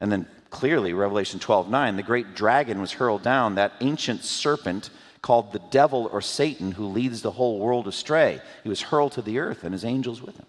[0.00, 4.90] And then clearly, Revelation 12 9, the great dragon was hurled down, that ancient serpent
[5.22, 8.40] called the devil or Satan, who leads the whole world astray.
[8.62, 10.46] He was hurled to the earth and his angels with him.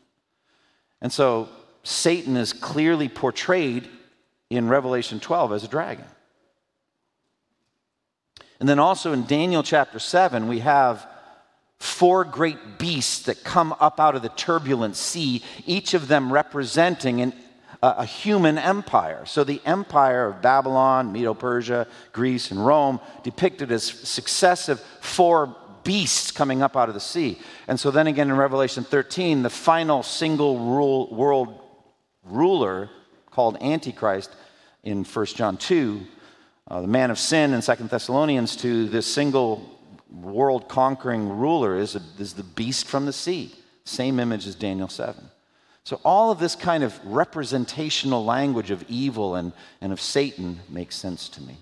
[1.01, 1.49] And so
[1.83, 3.89] Satan is clearly portrayed
[4.49, 6.05] in Revelation 12 as a dragon.
[8.59, 11.07] And then also in Daniel chapter 7, we have
[11.79, 17.21] four great beasts that come up out of the turbulent sea, each of them representing
[17.21, 17.33] an,
[17.83, 19.25] a, human empire.
[19.25, 26.31] So the empire of Babylon, Medo Persia, Greece, and Rome depicted as successive four beasts
[26.31, 27.39] coming up out of the sea.
[27.67, 31.59] And so then again in Revelation 13, the final single rule, world
[32.23, 32.89] ruler
[33.31, 34.35] called Antichrist
[34.83, 36.01] in 1 John 2,
[36.67, 39.79] uh, the man of sin in 2 Thessalonians 2, this single
[40.11, 43.55] world conquering ruler is, a, is the beast from the sea.
[43.85, 45.30] Same image as Daniel 7.
[45.83, 50.95] So, all of this kind of representational language of evil and, and of Satan makes
[50.95, 51.57] sense to me.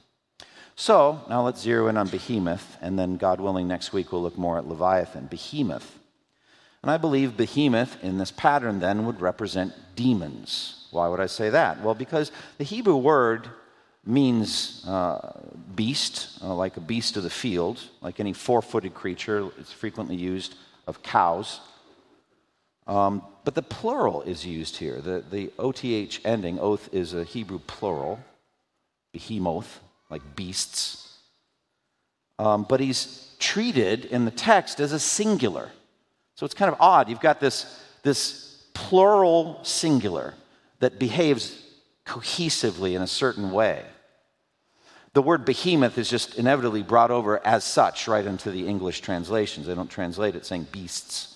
[0.75, 4.38] So, now let's zero in on Behemoth, and then, God willing, next week we'll look
[4.38, 5.27] more at Leviathan.
[5.27, 5.97] Behemoth.
[6.82, 10.88] And I believe Behemoth in this pattern then would represent demons.
[10.91, 11.82] Why would I say that?
[11.82, 13.49] Well, because the Hebrew word
[14.05, 15.39] means uh,
[15.75, 19.49] beast, uh, like a beast of the field, like any four footed creature.
[19.60, 20.55] It's frequently used
[20.88, 21.60] of cows.
[22.89, 24.99] Um, but the plural is used here.
[24.99, 28.19] The, the OTH ending, oath, is a Hebrew plural,
[29.13, 31.17] behemoth, like beasts.
[32.39, 35.69] Um, but he's treated in the text as a singular.
[36.34, 37.10] So it's kind of odd.
[37.10, 40.34] You've got this, this plural singular
[40.80, 41.62] that behaves
[42.08, 43.86] cohesively in a certain way.
[45.13, 49.67] The word behemoth is just inevitably brought over as such right into the English translations.
[49.67, 51.28] They don't translate it saying beasts,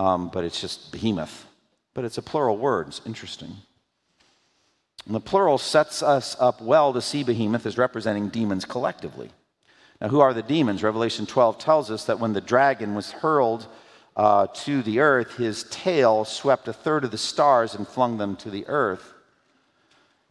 [0.00, 1.46] um, but it's just behemoth.
[1.92, 2.88] But it's a plural word.
[2.88, 3.54] It's interesting.
[5.04, 9.30] And the plural sets us up well to see behemoth as representing demons collectively.
[10.00, 10.82] Now, who are the demons?
[10.82, 13.66] Revelation 12 tells us that when the dragon was hurled
[14.16, 18.36] uh, to the earth, his tail swept a third of the stars and flung them
[18.36, 19.12] to the earth.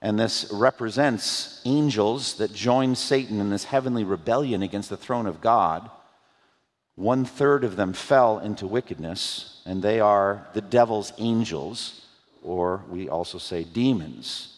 [0.02, 5.42] And this represents angels that joined Satan in this heavenly rebellion against the throne of
[5.42, 5.92] God.
[7.00, 12.04] One third of them fell into wickedness, and they are the devil's angels,
[12.42, 14.58] or we also say demons.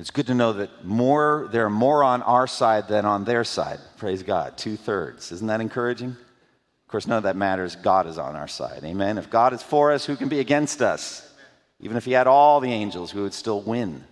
[0.00, 3.44] It's good to know that more, there are more on our side than on their
[3.44, 3.78] side.
[3.98, 4.58] Praise God.
[4.58, 5.30] Two thirds.
[5.30, 6.08] Isn't that encouraging?
[6.08, 7.76] Of course, none of that matters.
[7.76, 8.82] God is on our side.
[8.82, 9.16] Amen.
[9.16, 11.32] If God is for us, who can be against us?
[11.78, 14.02] Even if he had all the angels, we would still win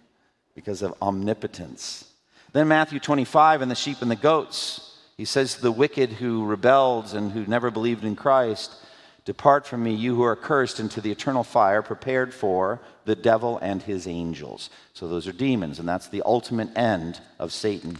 [0.54, 2.08] because of omnipotence.
[2.52, 4.85] Then Matthew 25 and the sheep and the goats.
[5.18, 8.74] He says, to The wicked who rebelled and who never believed in Christ,
[9.24, 13.58] depart from me, you who are cursed, into the eternal fire prepared for the devil
[13.62, 14.68] and his angels.
[14.92, 17.98] So those are demons, and that's the ultimate end of Satan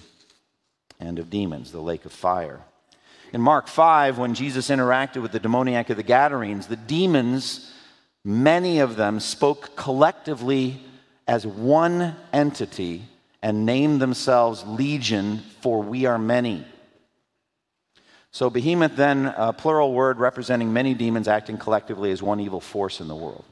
[1.01, 2.61] and of demons, the lake of fire.
[3.33, 7.73] In Mark 5, when Jesus interacted with the demoniac of the Gadarenes, the demons
[8.25, 10.81] many of them spoke collectively
[11.27, 13.03] as one entity
[13.43, 16.65] and named themselves Legion, for we are many.
[18.37, 23.01] So, behemoth, then, a plural word representing many demons acting collectively as one evil force
[23.01, 23.47] in the world.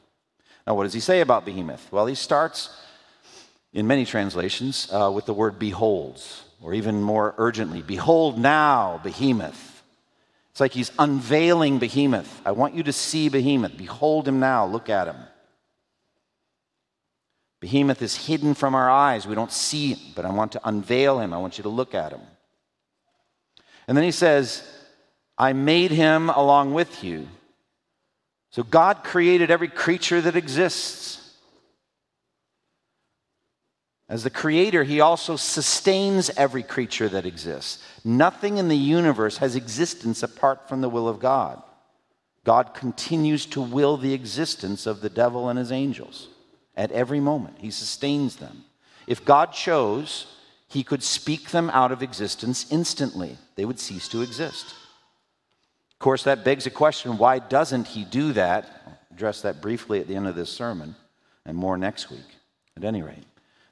[0.66, 1.91] Now, what does he say about behemoth?
[1.91, 2.68] Well, he starts
[3.72, 9.82] in many translations uh, with the word beholds, or even more urgently, behold now, behemoth.
[10.51, 12.43] It's like he's unveiling behemoth.
[12.45, 13.78] I want you to see behemoth.
[13.78, 15.16] Behold him now, look at him.
[17.61, 19.26] Behemoth is hidden from our eyes.
[19.26, 21.32] We don't see him, but I want to unveil him.
[21.32, 22.20] I want you to look at him.
[23.89, 24.62] And then he says,
[25.37, 27.28] I made him along with you.
[28.51, 31.20] So God created every creature that exists.
[34.09, 37.82] As the creator, he also sustains every creature that exists.
[38.05, 41.62] Nothing in the universe has existence apart from the will of God.
[42.45, 46.28] God continues to will the existence of the devil and his angels
[46.76, 47.57] at every moment.
[47.59, 48.64] He sustains them.
[49.07, 50.26] If God chose,
[50.68, 54.74] he could speak them out of existence instantly, they would cease to exist.
[56.05, 58.68] Course, that begs a question why doesn't he do that?
[58.86, 60.96] I'll address that briefly at the end of this sermon
[61.46, 62.26] and more next week,
[62.76, 63.24] at any rate.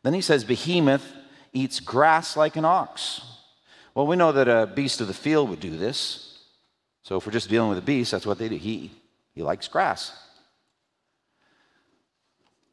[0.02, 1.12] Then he says, Behemoth
[1.52, 3.20] eats grass like an ox.
[3.94, 6.38] Well, we know that a beast of the field would do this.
[7.02, 8.56] So if we're just dealing with a beast, that's what they do.
[8.56, 8.90] He,
[9.34, 10.18] he likes grass.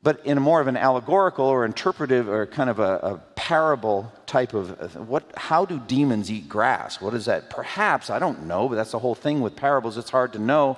[0.02, 4.10] But in a more of an allegorical or interpretive or kind of a, a parable
[4.30, 7.02] type of what how do demons eat grass?
[7.02, 7.50] What is that?
[7.50, 9.98] Perhaps, I don't know, but that's the whole thing with parables.
[9.98, 10.78] It's hard to know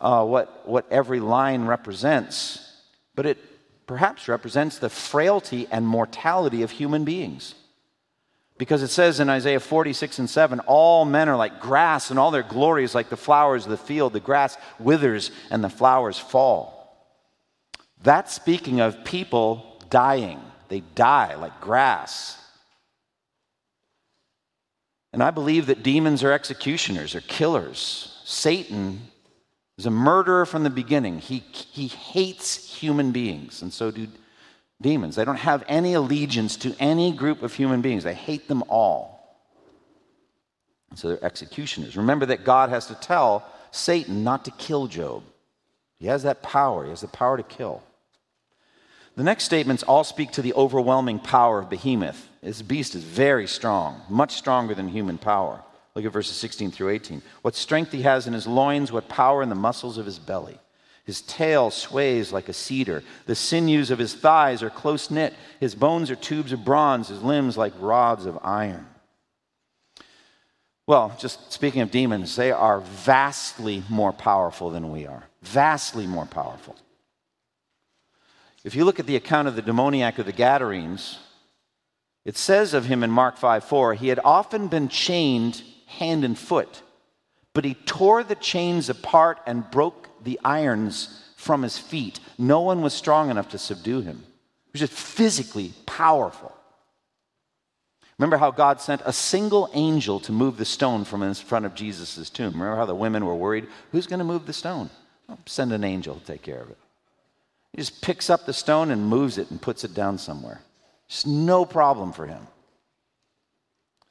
[0.00, 2.68] uh, what, what every line represents.
[3.14, 3.38] But it
[3.86, 7.54] perhaps represents the frailty and mortality of human beings.
[8.58, 12.30] Because it says in Isaiah 46 and 7, all men are like grass, and all
[12.30, 14.12] their glory is like the flowers of the field.
[14.12, 16.78] The grass withers and the flowers fall.
[18.02, 20.40] That's speaking of people dying.
[20.68, 22.38] They die like grass.
[25.12, 28.20] And I believe that demons are executioners, or killers.
[28.24, 29.00] Satan
[29.76, 31.18] is a murderer from the beginning.
[31.18, 34.08] He, he hates human beings, and so do
[34.80, 35.16] demons.
[35.16, 39.12] They don't have any allegiance to any group of human beings, they hate them all.
[40.90, 41.96] And so they're executioners.
[41.96, 45.22] Remember that God has to tell Satan not to kill Job.
[45.98, 47.82] He has that power, he has the power to kill.
[49.14, 52.28] The next statements all speak to the overwhelming power of Behemoth.
[52.42, 55.62] This beast is very strong, much stronger than human power.
[55.94, 57.22] Look at verses 16 through 18.
[57.42, 60.58] What strength he has in his loins, what power in the muscles of his belly.
[61.04, 63.02] His tail sways like a cedar.
[63.26, 65.34] The sinews of his thighs are close knit.
[65.60, 68.86] His bones are tubes of bronze, his limbs like rods of iron.
[70.86, 75.24] Well, just speaking of demons, they are vastly more powerful than we are.
[75.42, 76.76] Vastly more powerful.
[78.64, 81.18] If you look at the account of the demoniac of the Gadarenes,
[82.24, 86.38] it says of him in Mark 5 4, he had often been chained hand and
[86.38, 86.82] foot,
[87.54, 92.20] but he tore the chains apart and broke the irons from his feet.
[92.38, 94.18] No one was strong enough to subdue him.
[94.66, 96.56] He was just physically powerful.
[98.18, 101.74] Remember how God sent a single angel to move the stone from in front of
[101.74, 102.52] Jesus' tomb?
[102.52, 103.66] Remember how the women were worried?
[103.90, 104.90] Who's going to move the stone?
[105.46, 106.78] Send an angel to take care of it.
[107.72, 110.60] He just picks up the stone and moves it and puts it down somewhere.
[111.06, 112.46] It's no problem for him.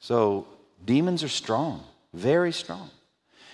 [0.00, 0.46] So
[0.84, 2.90] demons are strong, very strong.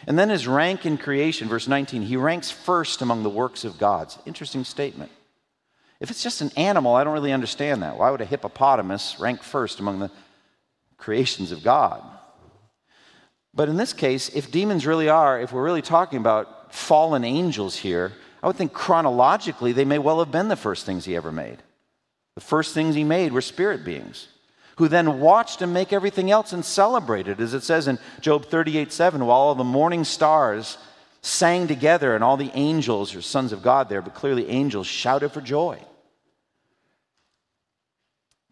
[0.06, 3.78] And then his rank in creation, verse 19, he ranks first among the works of
[3.78, 4.14] God.
[4.24, 5.10] Interesting statement.
[6.00, 7.98] If it's just an animal, I don't really understand that.
[7.98, 10.10] Why would a hippopotamus rank first among the
[10.96, 12.02] creations of God?
[13.52, 17.76] But in this case, if demons really are, if we're really talking about fallen angels
[17.76, 18.12] here,
[18.42, 21.58] I would think chronologically they may well have been the first things he ever made.
[22.34, 24.28] The first things he made were spirit beings
[24.78, 28.92] who then watched him make everything else and celebrated, as it says in Job 38
[28.92, 30.78] 7, while all the morning stars
[31.20, 35.30] sang together and all the angels, or sons of God there, but clearly angels, shouted
[35.30, 35.80] for joy.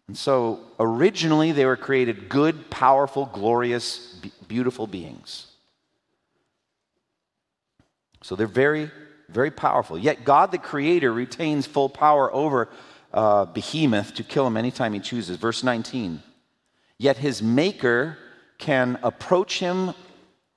[0.09, 4.19] And so originally they were created good, powerful, glorious,
[4.49, 5.47] beautiful beings.
[8.21, 8.91] So they're very
[9.29, 9.97] very powerful.
[9.97, 12.69] Yet God, the Creator, retains full power over
[13.13, 15.37] uh, Behemoth to kill him anytime he chooses.
[15.37, 16.21] Verse 19.
[16.97, 18.17] Yet his Maker
[18.57, 19.93] can approach him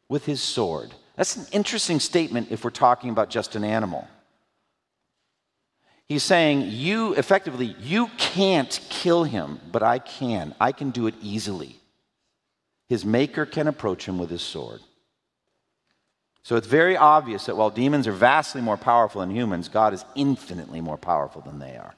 [0.09, 0.95] with his sword.
[1.17, 4.09] That's an interesting statement if we're talking about just an animal.
[6.07, 10.55] He's saying, You effectively, you can't kill him, but I can.
[10.61, 11.77] I can do it easily.
[12.89, 14.81] His Maker can approach him with his sword.
[16.51, 20.05] So it's very obvious that while demons are vastly more powerful than humans, God is
[20.17, 21.95] infinitely more powerful than they are.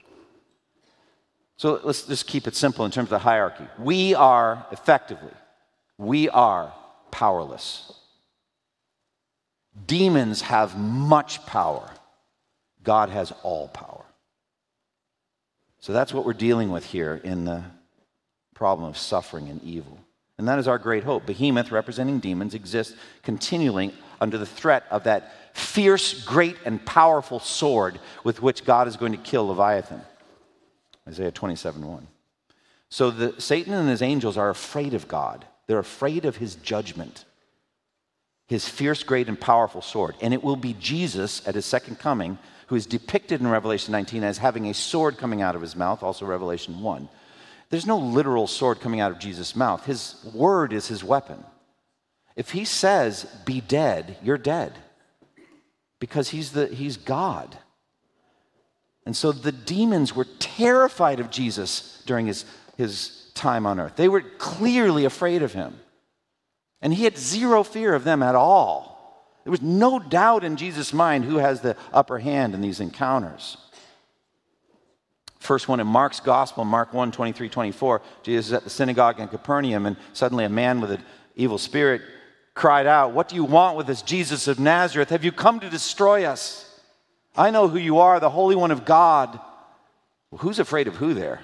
[1.57, 3.65] So let's just keep it simple in terms of the hierarchy.
[3.79, 5.33] We are effectively,
[5.97, 6.75] we are
[7.11, 7.95] powerless.
[9.87, 11.91] Demons have much power.
[12.85, 14.05] God has all power.
[15.81, 17.65] So that's what we're dealing with here in the
[18.55, 19.99] problem of suffering and evil.
[20.37, 21.25] And that is our great hope.
[21.25, 27.99] Behemoth, representing demons, exists continually under the threat of that fierce, great, and powerful sword
[28.23, 30.01] with which God is going to kill Leviathan.
[31.09, 32.07] Isaiah 27 1.
[32.89, 37.25] So the, Satan and his angels are afraid of God, they're afraid of his judgment,
[38.47, 40.15] his fierce, great, and powerful sword.
[40.23, 44.23] And it will be Jesus at his second coming who is depicted in Revelation 19
[44.23, 47.09] as having a sword coming out of his mouth, also Revelation 1.
[47.71, 49.85] There's no literal sword coming out of Jesus' mouth.
[49.85, 51.43] His word is his weapon.
[52.37, 54.79] If he says, be dead, you're dead.
[55.99, 57.57] Because he's, the, he's God.
[59.05, 62.45] And so the demons were terrified of Jesus during his,
[62.77, 63.97] his time on earth.
[63.97, 65.79] They were clearly afraid of him.
[66.81, 68.93] And he had zero fear of them at all.
[69.45, 73.57] There was no doubt in Jesus' mind who has the upper hand in these encounters.
[75.41, 78.03] First one in Mark's gospel, Mark 1 23, 24.
[78.23, 81.03] Jesus is at the synagogue in Capernaum, and suddenly a man with an
[81.35, 82.03] evil spirit
[82.55, 85.11] cried out, What do you want with this Jesus of Nazareth?
[85.11, 86.69] Have you come to destroy us?
[87.37, 89.39] I know who you are, the Holy One of God.
[90.31, 91.41] Well, who's afraid of who there?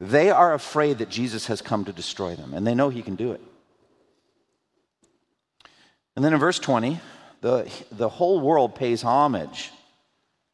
[0.00, 3.16] They are afraid that Jesus has come to destroy them, and they know he can
[3.16, 3.40] do it.
[6.14, 7.00] And then in verse 20,
[7.40, 9.70] the, the whole world pays homage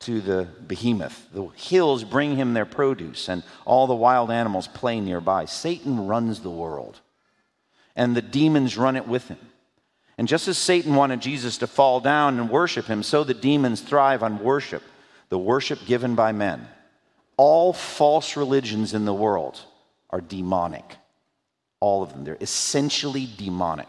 [0.00, 1.28] to the behemoth.
[1.32, 5.46] The hills bring him their produce, and all the wild animals play nearby.
[5.46, 7.00] Satan runs the world,
[7.96, 9.38] and the demons run it with him.
[10.16, 13.80] And just as Satan wanted Jesus to fall down and worship him, so the demons
[13.80, 14.82] thrive on worship,
[15.28, 16.68] the worship given by men.
[17.36, 19.60] All false religions in the world
[20.10, 20.84] are demonic.
[21.80, 22.24] All of them.
[22.24, 23.88] They're essentially demonic.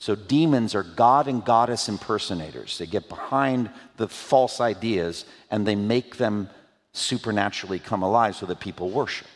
[0.00, 2.78] So, demons are God and goddess impersonators.
[2.78, 6.48] They get behind the false ideas and they make them
[6.92, 9.26] supernaturally come alive so that people worship.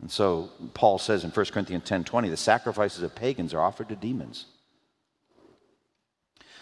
[0.00, 3.88] And so, Paul says in 1 Corinthians 10 20, the sacrifices of pagans are offered
[3.88, 4.46] to demons.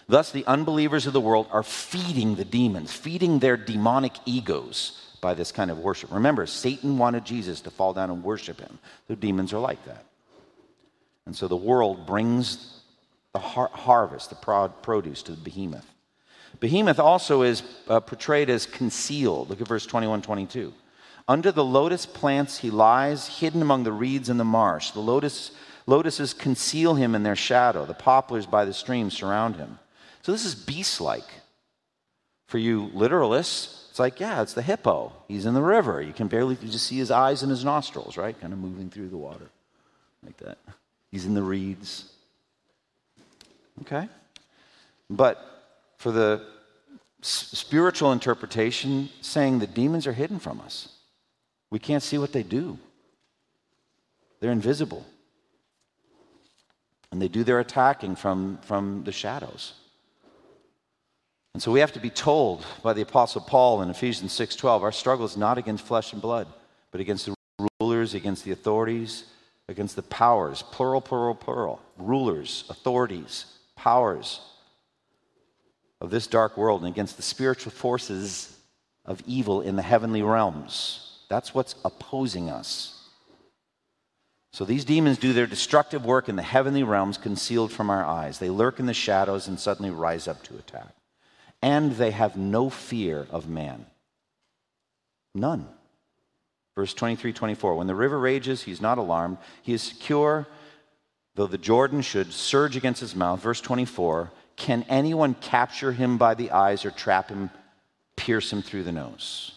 [0.08, 5.34] Thus, the unbelievers of the world are feeding the demons, feeding their demonic egos by
[5.34, 6.12] this kind of worship.
[6.12, 8.78] Remember, Satan wanted Jesus to fall down and worship him.
[9.08, 10.04] The demons are like that.
[11.26, 12.80] And so the world brings
[13.32, 15.86] the har- harvest, the prod- produce to the behemoth.
[16.60, 19.50] Behemoth also is uh, portrayed as concealed.
[19.50, 20.72] Look at verse 21 22.
[21.28, 24.92] Under the lotus plants he lies, hidden among the reeds in the marsh.
[24.92, 25.50] The lotus,
[25.86, 27.84] lotuses conceal him in their shadow.
[27.84, 29.78] The poplars by the stream surround him.
[30.22, 31.28] So this is beast like.
[32.46, 35.12] For you literalists, it's like, yeah, it's the hippo.
[35.26, 36.00] He's in the river.
[36.00, 38.40] You can barely you just see his eyes and his nostrils, right?
[38.40, 39.50] Kind of moving through the water
[40.24, 40.58] like that.
[41.10, 42.12] He's in the reeds.
[43.82, 44.08] Okay?
[45.10, 45.38] But
[45.96, 46.44] for the
[47.22, 50.95] spiritual interpretation, saying the demons are hidden from us,
[51.70, 52.78] we can't see what they do,
[54.40, 55.04] they're invisible.
[57.12, 59.74] And they do their attacking from, from the shadows.
[61.54, 64.92] And so we have to be told by the apostle Paul in Ephesians 6:12 our
[64.92, 66.48] struggle is not against flesh and blood
[66.90, 67.34] but against the
[67.80, 69.24] rulers against the authorities
[69.68, 74.40] against the powers, plural, plural, plural, rulers, authorities, powers
[76.00, 78.56] of this dark world, and against the spiritual forces
[79.04, 81.05] of evil in the heavenly realms.
[81.28, 82.96] That's what's opposing us.
[84.52, 88.38] So these demons do their destructive work in the heavenly realms concealed from our eyes.
[88.38, 90.94] They lurk in the shadows and suddenly rise up to attack.
[91.60, 93.86] And they have no fear of man.
[95.34, 95.66] None.
[96.74, 97.74] Verse 23 24.
[97.74, 99.38] When the river rages, he's not alarmed.
[99.62, 100.46] He is secure,
[101.34, 103.42] though the Jordan should surge against his mouth.
[103.42, 104.30] Verse 24.
[104.56, 107.50] Can anyone capture him by the eyes or trap him,
[108.16, 109.55] pierce him through the nose?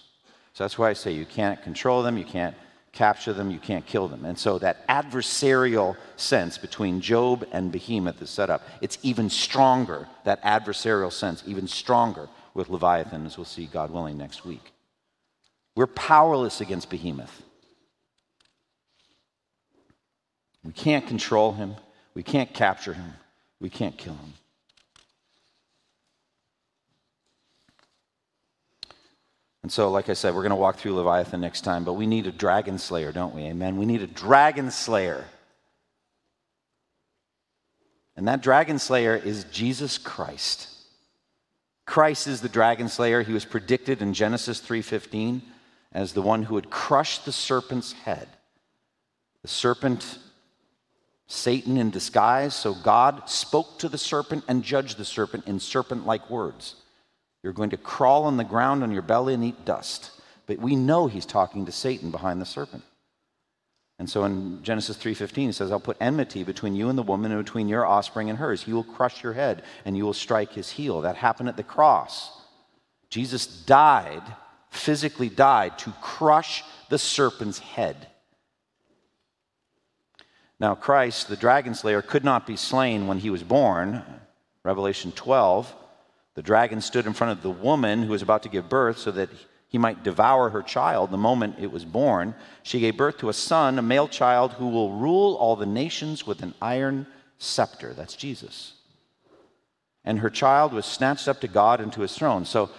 [0.59, 2.53] So that's why I say you can't control them, you can't
[2.91, 4.25] capture them, you can't kill them.
[4.25, 8.63] And so that adversarial sense between Job and Behemoth is set up.
[8.81, 14.17] It's even stronger, that adversarial sense, even stronger with Leviathan, as we'll see, God willing,
[14.17, 14.73] next week.
[15.77, 17.41] We're powerless against Behemoth.
[20.65, 21.75] We can't control him.
[22.15, 23.13] We can't capture him.
[23.61, 24.33] We can't kill him.
[29.63, 32.07] And so, like I said, we're going to walk through Leviathan next time, but we
[32.07, 33.43] need a dragon slayer, don't we?
[33.43, 33.77] Amen.
[33.77, 35.25] We need a dragon slayer.
[38.15, 40.69] And that dragon slayer is Jesus Christ.
[41.85, 43.23] Christ is the dragon slayer.
[43.23, 45.41] He was predicted in Genesis 3:15
[45.91, 48.29] as the one who would crush the serpent's head.
[49.41, 50.19] The serpent,
[51.27, 56.05] Satan in disguise, so God spoke to the serpent and judged the serpent in serpent
[56.05, 56.75] like words.
[57.43, 60.11] You're going to crawl on the ground on your belly and eat dust.
[60.45, 62.83] But we know he's talking to Satan behind the serpent.
[63.99, 67.31] And so in Genesis 3:15 he says, "I'll put enmity between you and the woman
[67.31, 68.63] and between your offspring and hers.
[68.63, 71.63] He will crush your head and you will strike his heel." That happened at the
[71.63, 72.31] cross.
[73.09, 74.23] Jesus died,
[74.69, 78.07] physically died to crush the serpent's head.
[80.59, 84.03] Now Christ, the dragon slayer, could not be slain when he was born.
[84.63, 85.73] Revelation 12,
[86.35, 89.11] the dragon stood in front of the woman who was about to give birth so
[89.11, 89.29] that
[89.67, 92.33] he might devour her child the moment it was born.
[92.63, 96.25] She gave birth to a son, a male child, who will rule all the nations
[96.25, 97.05] with an iron
[97.37, 97.93] scepter.
[97.93, 98.73] That's Jesus.
[100.03, 102.45] And her child was snatched up to God and to his throne.
[102.45, 102.71] So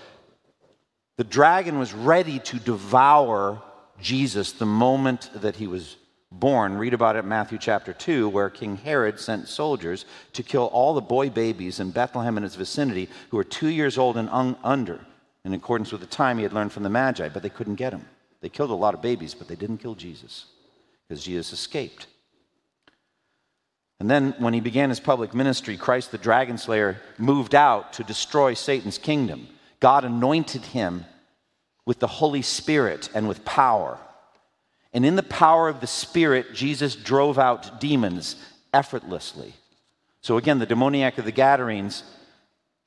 [1.17, 3.63] the dragon was ready to devour
[4.01, 5.97] Jesus the moment that he was
[6.33, 6.79] born.
[6.79, 10.95] Read about it in Matthew chapter 2, where King Herod sent soldiers to kill all
[10.95, 14.57] the boy babies in Bethlehem and its vicinity who were two years old and un-
[14.63, 15.01] under
[15.45, 17.93] in accordance with the time he had learned from the Magi, but they couldn't get
[17.93, 18.07] him.
[18.41, 20.47] They killed a lot of babies, but they didn't kill Jesus
[21.09, 22.07] because Jesus escaped.
[23.99, 28.05] And then, when he began his public ministry, Christ the dragon slayer moved out to
[28.05, 29.49] destroy Satan's kingdom.
[29.79, 31.05] God anointed him
[31.85, 33.99] with the Holy Spirit and with power.
[34.93, 38.37] And in the power of the Spirit, Jesus drove out demons
[38.73, 39.55] effortlessly.
[40.21, 42.03] So, again, the demoniac of the Gadarenes,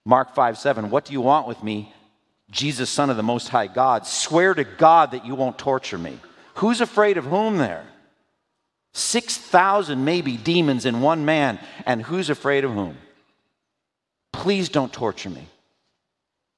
[0.05, 1.93] Mark 5 7, what do you want with me?
[2.51, 6.19] Jesus, Son of the Most High God, swear to God that you won't torture me.
[6.55, 7.85] Who's afraid of whom there?
[8.93, 12.97] 6,000 maybe demons in one man, and who's afraid of whom?
[14.31, 15.47] Please don't torture me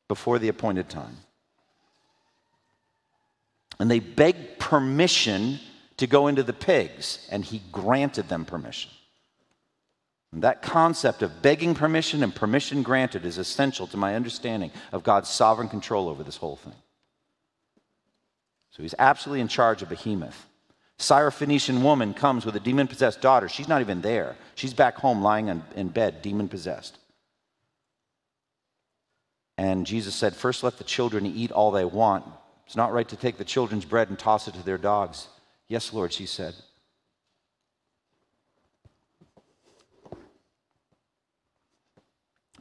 [0.09, 1.17] before the appointed time.
[3.79, 5.59] And they begged permission
[5.97, 8.91] to go into the pigs, and he granted them permission.
[10.31, 15.03] And that concept of begging permission and permission granted is essential to my understanding of
[15.03, 16.75] God's sovereign control over this whole thing.
[18.71, 20.45] So he's absolutely in charge of Behemoth.
[20.99, 23.47] Syrophoenician woman comes with a demon possessed daughter.
[23.47, 24.35] She's not even there.
[24.55, 26.97] She's back home lying in bed, demon possessed.
[29.57, 32.25] And Jesus said, First let the children eat all they want.
[32.65, 35.27] It's not right to take the children's bread and toss it to their dogs.
[35.67, 36.55] Yes, Lord, she said.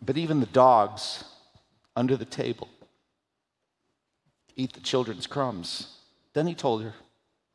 [0.03, 1.25] But even the dogs
[1.97, 2.69] under the table
[4.57, 5.99] eat the children's crumbs.
[6.33, 6.95] Then he told her,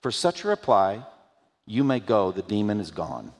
[0.01, 1.05] For such a reply,
[1.65, 3.31] you may go, the demon is gone.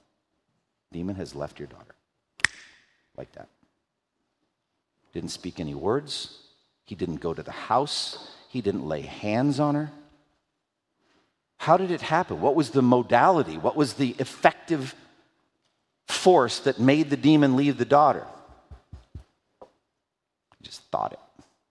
[0.92, 1.96] Demon has left your daughter.
[3.18, 3.50] Like that.
[5.14, 6.40] Didn't speak any words.
[6.86, 8.32] He didn't go to the house.
[8.50, 9.92] He didn't lay hands on her.
[11.60, 12.42] How did it happen?
[12.42, 13.58] What was the modality?
[13.58, 14.96] What was the effective
[16.08, 18.26] force that made the demon leave the daughter?
[19.62, 21.20] He just thought it.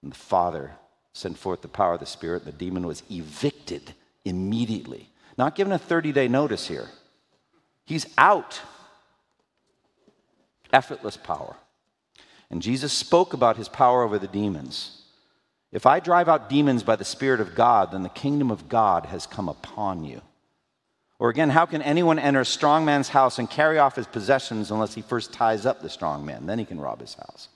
[0.02, 0.72] And the father
[1.12, 2.44] sent forth the power of the Spirit.
[2.44, 3.92] and The demon was evicted
[4.24, 5.10] immediately.
[5.36, 6.88] Not given a 30 day notice here.
[7.84, 8.60] He's out.
[10.72, 11.56] Effortless power.
[12.50, 14.97] And Jesus spoke about his power over the demons.
[15.70, 19.06] If I drive out demons by the Spirit of God, then the kingdom of God
[19.06, 20.22] has come upon you.
[21.18, 24.70] Or again, how can anyone enter a strong man's house and carry off his possessions
[24.70, 26.46] unless he first ties up the strong man?
[26.46, 27.48] Then he can rob his house.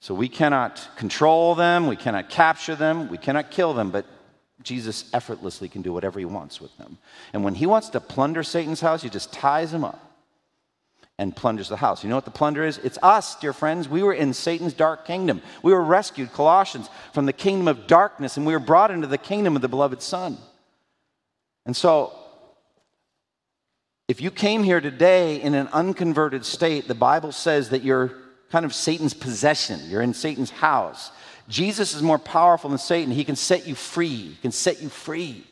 [0.00, 4.06] So we cannot control them, we cannot capture them, we cannot kill them, but
[4.62, 6.96] Jesus effortlessly can do whatever he wants with them.
[7.34, 10.09] And when he wants to plunder Satan's house, he just ties him up
[11.20, 12.02] and plunders the house.
[12.02, 12.78] You know what the plunder is?
[12.78, 13.86] It's us, dear friends.
[13.86, 15.42] We were in Satan's dark kingdom.
[15.62, 19.18] We were rescued, Colossians, from the kingdom of darkness, and we were brought into the
[19.18, 20.38] kingdom of the beloved Son.
[21.66, 22.14] And so,
[24.08, 28.12] if you came here today in an unconverted state, the Bible says that you're
[28.50, 29.78] kind of Satan's possession.
[29.90, 31.12] You're in Satan's house.
[31.50, 33.12] Jesus is more powerful than Satan.
[33.12, 34.08] He can set you free.
[34.08, 35.44] He can set you free.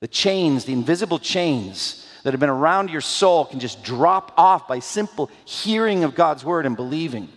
[0.00, 4.68] The chains, the invisible chains that have been around your soul, can just drop off
[4.68, 7.30] by simple hearing of God's word and believing.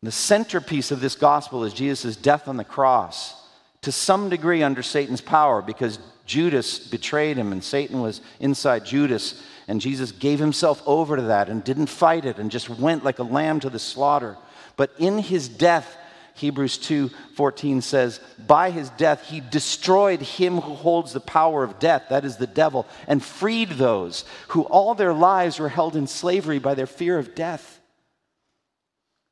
[0.00, 3.34] The centerpiece of this gospel is Jesus' death on the cross,
[3.80, 9.42] to some degree under Satan's power, because Judas betrayed him and Satan was inside Judas.
[9.66, 13.18] And Jesus gave himself over to that and didn't fight it and just went like
[13.18, 14.36] a lamb to the slaughter.
[14.76, 15.96] But in his death,
[16.34, 22.04] Hebrews 2:14 says, "By his death he destroyed him who holds the power of death,
[22.08, 26.58] that is the devil, and freed those who all their lives were held in slavery
[26.58, 27.80] by their fear of death."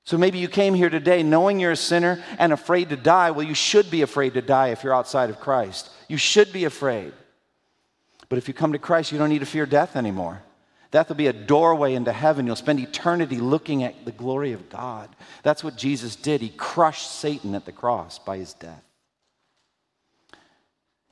[0.04, 3.30] So maybe you came here today knowing you're a sinner and afraid to die.
[3.30, 5.88] Well, you should be afraid to die if you're outside of Christ.
[6.08, 7.12] You should be afraid.
[8.28, 10.42] But if you come to Christ, you don't need to fear death anymore.
[10.90, 12.46] Death will be a doorway into heaven.
[12.46, 15.08] You'll spend eternity looking at the glory of God.
[15.42, 16.40] That's what Jesus did.
[16.40, 18.82] He crushed Satan at the cross by his death.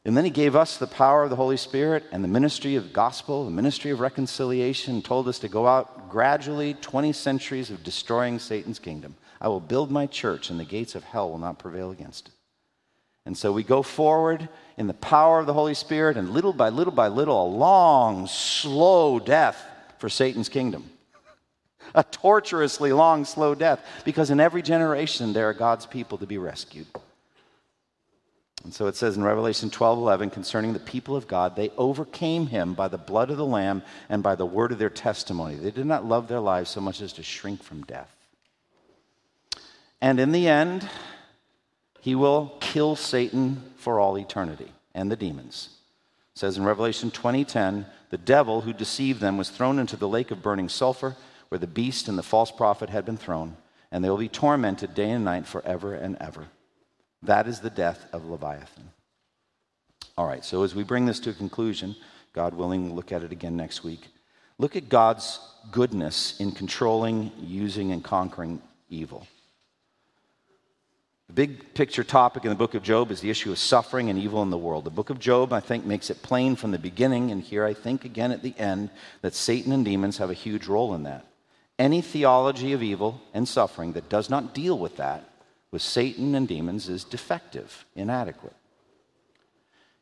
[0.05, 2.93] And then he gave us the power of the Holy Spirit and the ministry of
[2.93, 8.39] gospel, the ministry of reconciliation, told us to go out gradually 20 centuries of destroying
[8.39, 9.17] Satan's kingdom.
[9.41, 12.35] I will build my church, and the gates of hell will not prevail against it.
[13.29, 14.49] And so we go forward
[14.79, 18.27] in the power of the Holy Spirit, and little by little by little, a long,
[18.27, 19.63] slow death
[19.99, 20.91] for Satan's kingdom.
[21.95, 26.39] A torturously long, slow death, because in every generation there are God's people to be
[26.39, 26.87] rescued.
[28.65, 32.47] And so it says in Revelation 12 11 concerning the people of God, they overcame
[32.47, 35.57] him by the blood of the Lamb and by the word of their testimony.
[35.57, 38.17] They did not love their lives so much as to shrink from death.
[40.01, 40.89] And in the end,
[42.09, 45.69] he will kill Satan for all eternity and the demons.
[46.33, 50.31] It says in Revelation 20:10, the devil who deceived them was thrown into the lake
[50.31, 51.17] of burning sulfur
[51.51, 53.59] where the beast and the false prophet had been thrown,
[53.91, 56.49] and they will be tormented day and night forever and ever.
[57.23, 58.91] That is the death of Leviathan.
[60.17, 61.95] All right, so as we bring this to a conclusion,
[62.33, 64.09] God willing, we'll look at it again next week.
[64.57, 65.41] Look at God's
[65.71, 69.27] goodness in controlling, using, and conquering evil.
[71.29, 74.19] The big picture topic in the book of Job is the issue of suffering and
[74.19, 74.85] evil in the world.
[74.85, 77.75] The book of Job, I think, makes it plain from the beginning, and here I
[77.75, 78.89] think again at the end,
[79.21, 81.27] that Satan and demons have a huge role in that.
[81.79, 85.29] Any theology of evil and suffering that does not deal with that,
[85.71, 88.57] with Satan and demons, is defective, inadequate.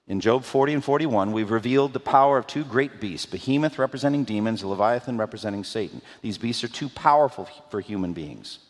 [0.07, 4.23] In Job 40 and 41, we've revealed the power of two great beasts Behemoth representing
[4.23, 6.01] demons, Leviathan representing Satan.
[6.23, 8.61] These beasts are too powerful for human beings.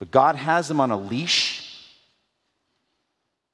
[0.00, 1.68] But God has them on a leash.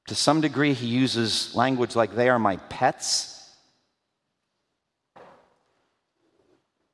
[0.07, 3.35] To some degree, He uses language like, they are my pets.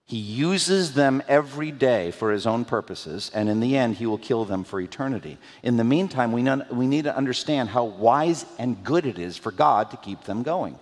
[0.06, 4.18] He uses them every day for his own purposes, and in the end, he will
[4.18, 5.40] kill them for eternity.
[5.64, 9.52] In the meantime, we, we need to understand how wise and good it is for
[9.52, 10.78] God to keep them going,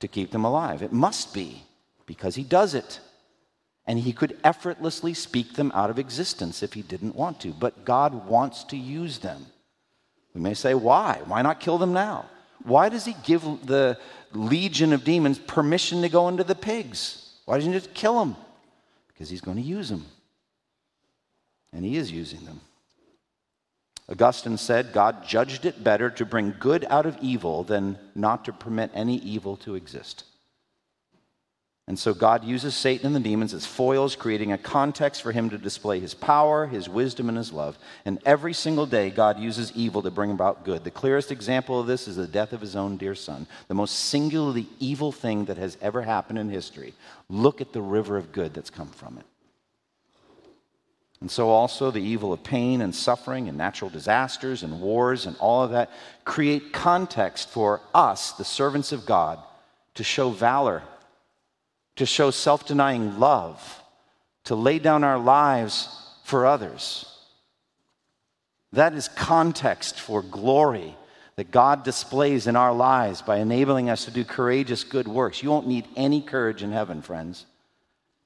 [0.00, 0.82] to keep them alive.
[0.82, 1.64] It must be,
[2.06, 3.00] because he does it
[3.90, 7.52] and he could effortlessly speak them out of existence if he didn't want to.
[7.52, 9.46] But God wants to use them.
[10.32, 11.20] We may say, why?
[11.24, 12.26] Why not kill them now?
[12.62, 13.98] Why does he give the
[14.32, 17.32] legion of demons permission to go into the pigs?
[17.46, 18.36] Why doesn't he just kill them?
[19.08, 20.06] Because he's going to use them.
[21.72, 22.60] And he is using them.
[24.08, 28.52] Augustine said, God judged it better to bring good out of evil than not to
[28.52, 30.26] permit any evil to exist.
[31.90, 35.50] And so God uses Satan and the demons as foils, creating a context for him
[35.50, 37.76] to display his power, his wisdom, and his love.
[38.04, 40.84] And every single day, God uses evil to bring about good.
[40.84, 44.04] The clearest example of this is the death of his own dear son, the most
[44.04, 46.94] singularly evil thing that has ever happened in history.
[47.28, 49.26] Look at the river of good that's come from it.
[51.20, 55.36] And so, also, the evil of pain and suffering and natural disasters and wars and
[55.38, 55.90] all of that
[56.24, 59.40] create context for us, the servants of God,
[59.94, 60.84] to show valor
[62.00, 63.82] to show self denying love,
[64.44, 65.86] to lay down our lives
[66.24, 67.04] for others.
[68.72, 70.96] That is context for glory
[71.36, 75.42] that God displays in our lives by enabling us to do courageous good works.
[75.42, 77.44] You won't need any courage in heaven, friends.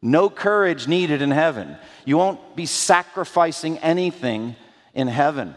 [0.00, 1.76] No courage needed in heaven.
[2.04, 4.54] You won't be sacrificing anything
[4.94, 5.52] in heaven.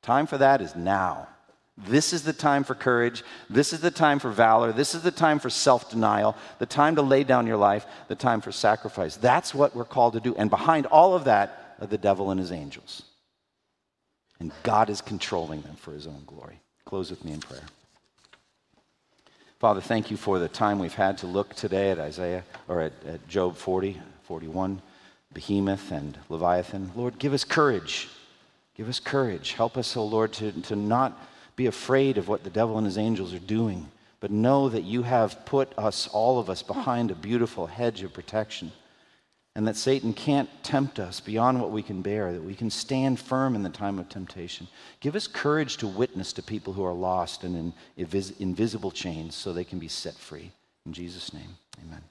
[0.00, 1.26] Time for that is now.
[1.78, 3.22] This is the time for courage.
[3.50, 4.72] This is the time for valor.
[4.72, 8.14] This is the time for self denial, the time to lay down your life, the
[8.14, 9.16] time for sacrifice.
[9.16, 10.34] That's what we're called to do.
[10.36, 13.02] And behind all of that are the devil and his angels.
[14.40, 16.60] And God is controlling them for his own glory.
[16.86, 17.64] Close with me in prayer.
[19.58, 22.92] Father, thank you for the time we've had to look today at Isaiah or at,
[23.06, 24.80] at Job 40, 41,
[25.32, 26.92] Behemoth and Leviathan.
[26.94, 28.08] Lord, give us courage.
[28.74, 29.52] Give us courage.
[29.52, 31.18] Help us, O oh Lord, to, to not
[31.56, 33.88] be afraid of what the devil and his angels are doing,
[34.20, 38.12] but know that you have put us, all of us, behind a beautiful hedge of
[38.12, 38.72] protection.
[39.54, 43.18] And that Satan can't tempt us beyond what we can bear, that we can stand
[43.18, 44.68] firm in the time of temptation.
[45.00, 49.34] Give us courage to witness to people who are lost and in invis- invisible chains
[49.34, 50.52] so they can be set free.
[50.84, 52.02] In Jesus' name, amen.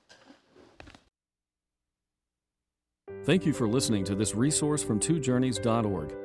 [3.26, 6.25] Thank you for listening to this resource from twojourneys.org.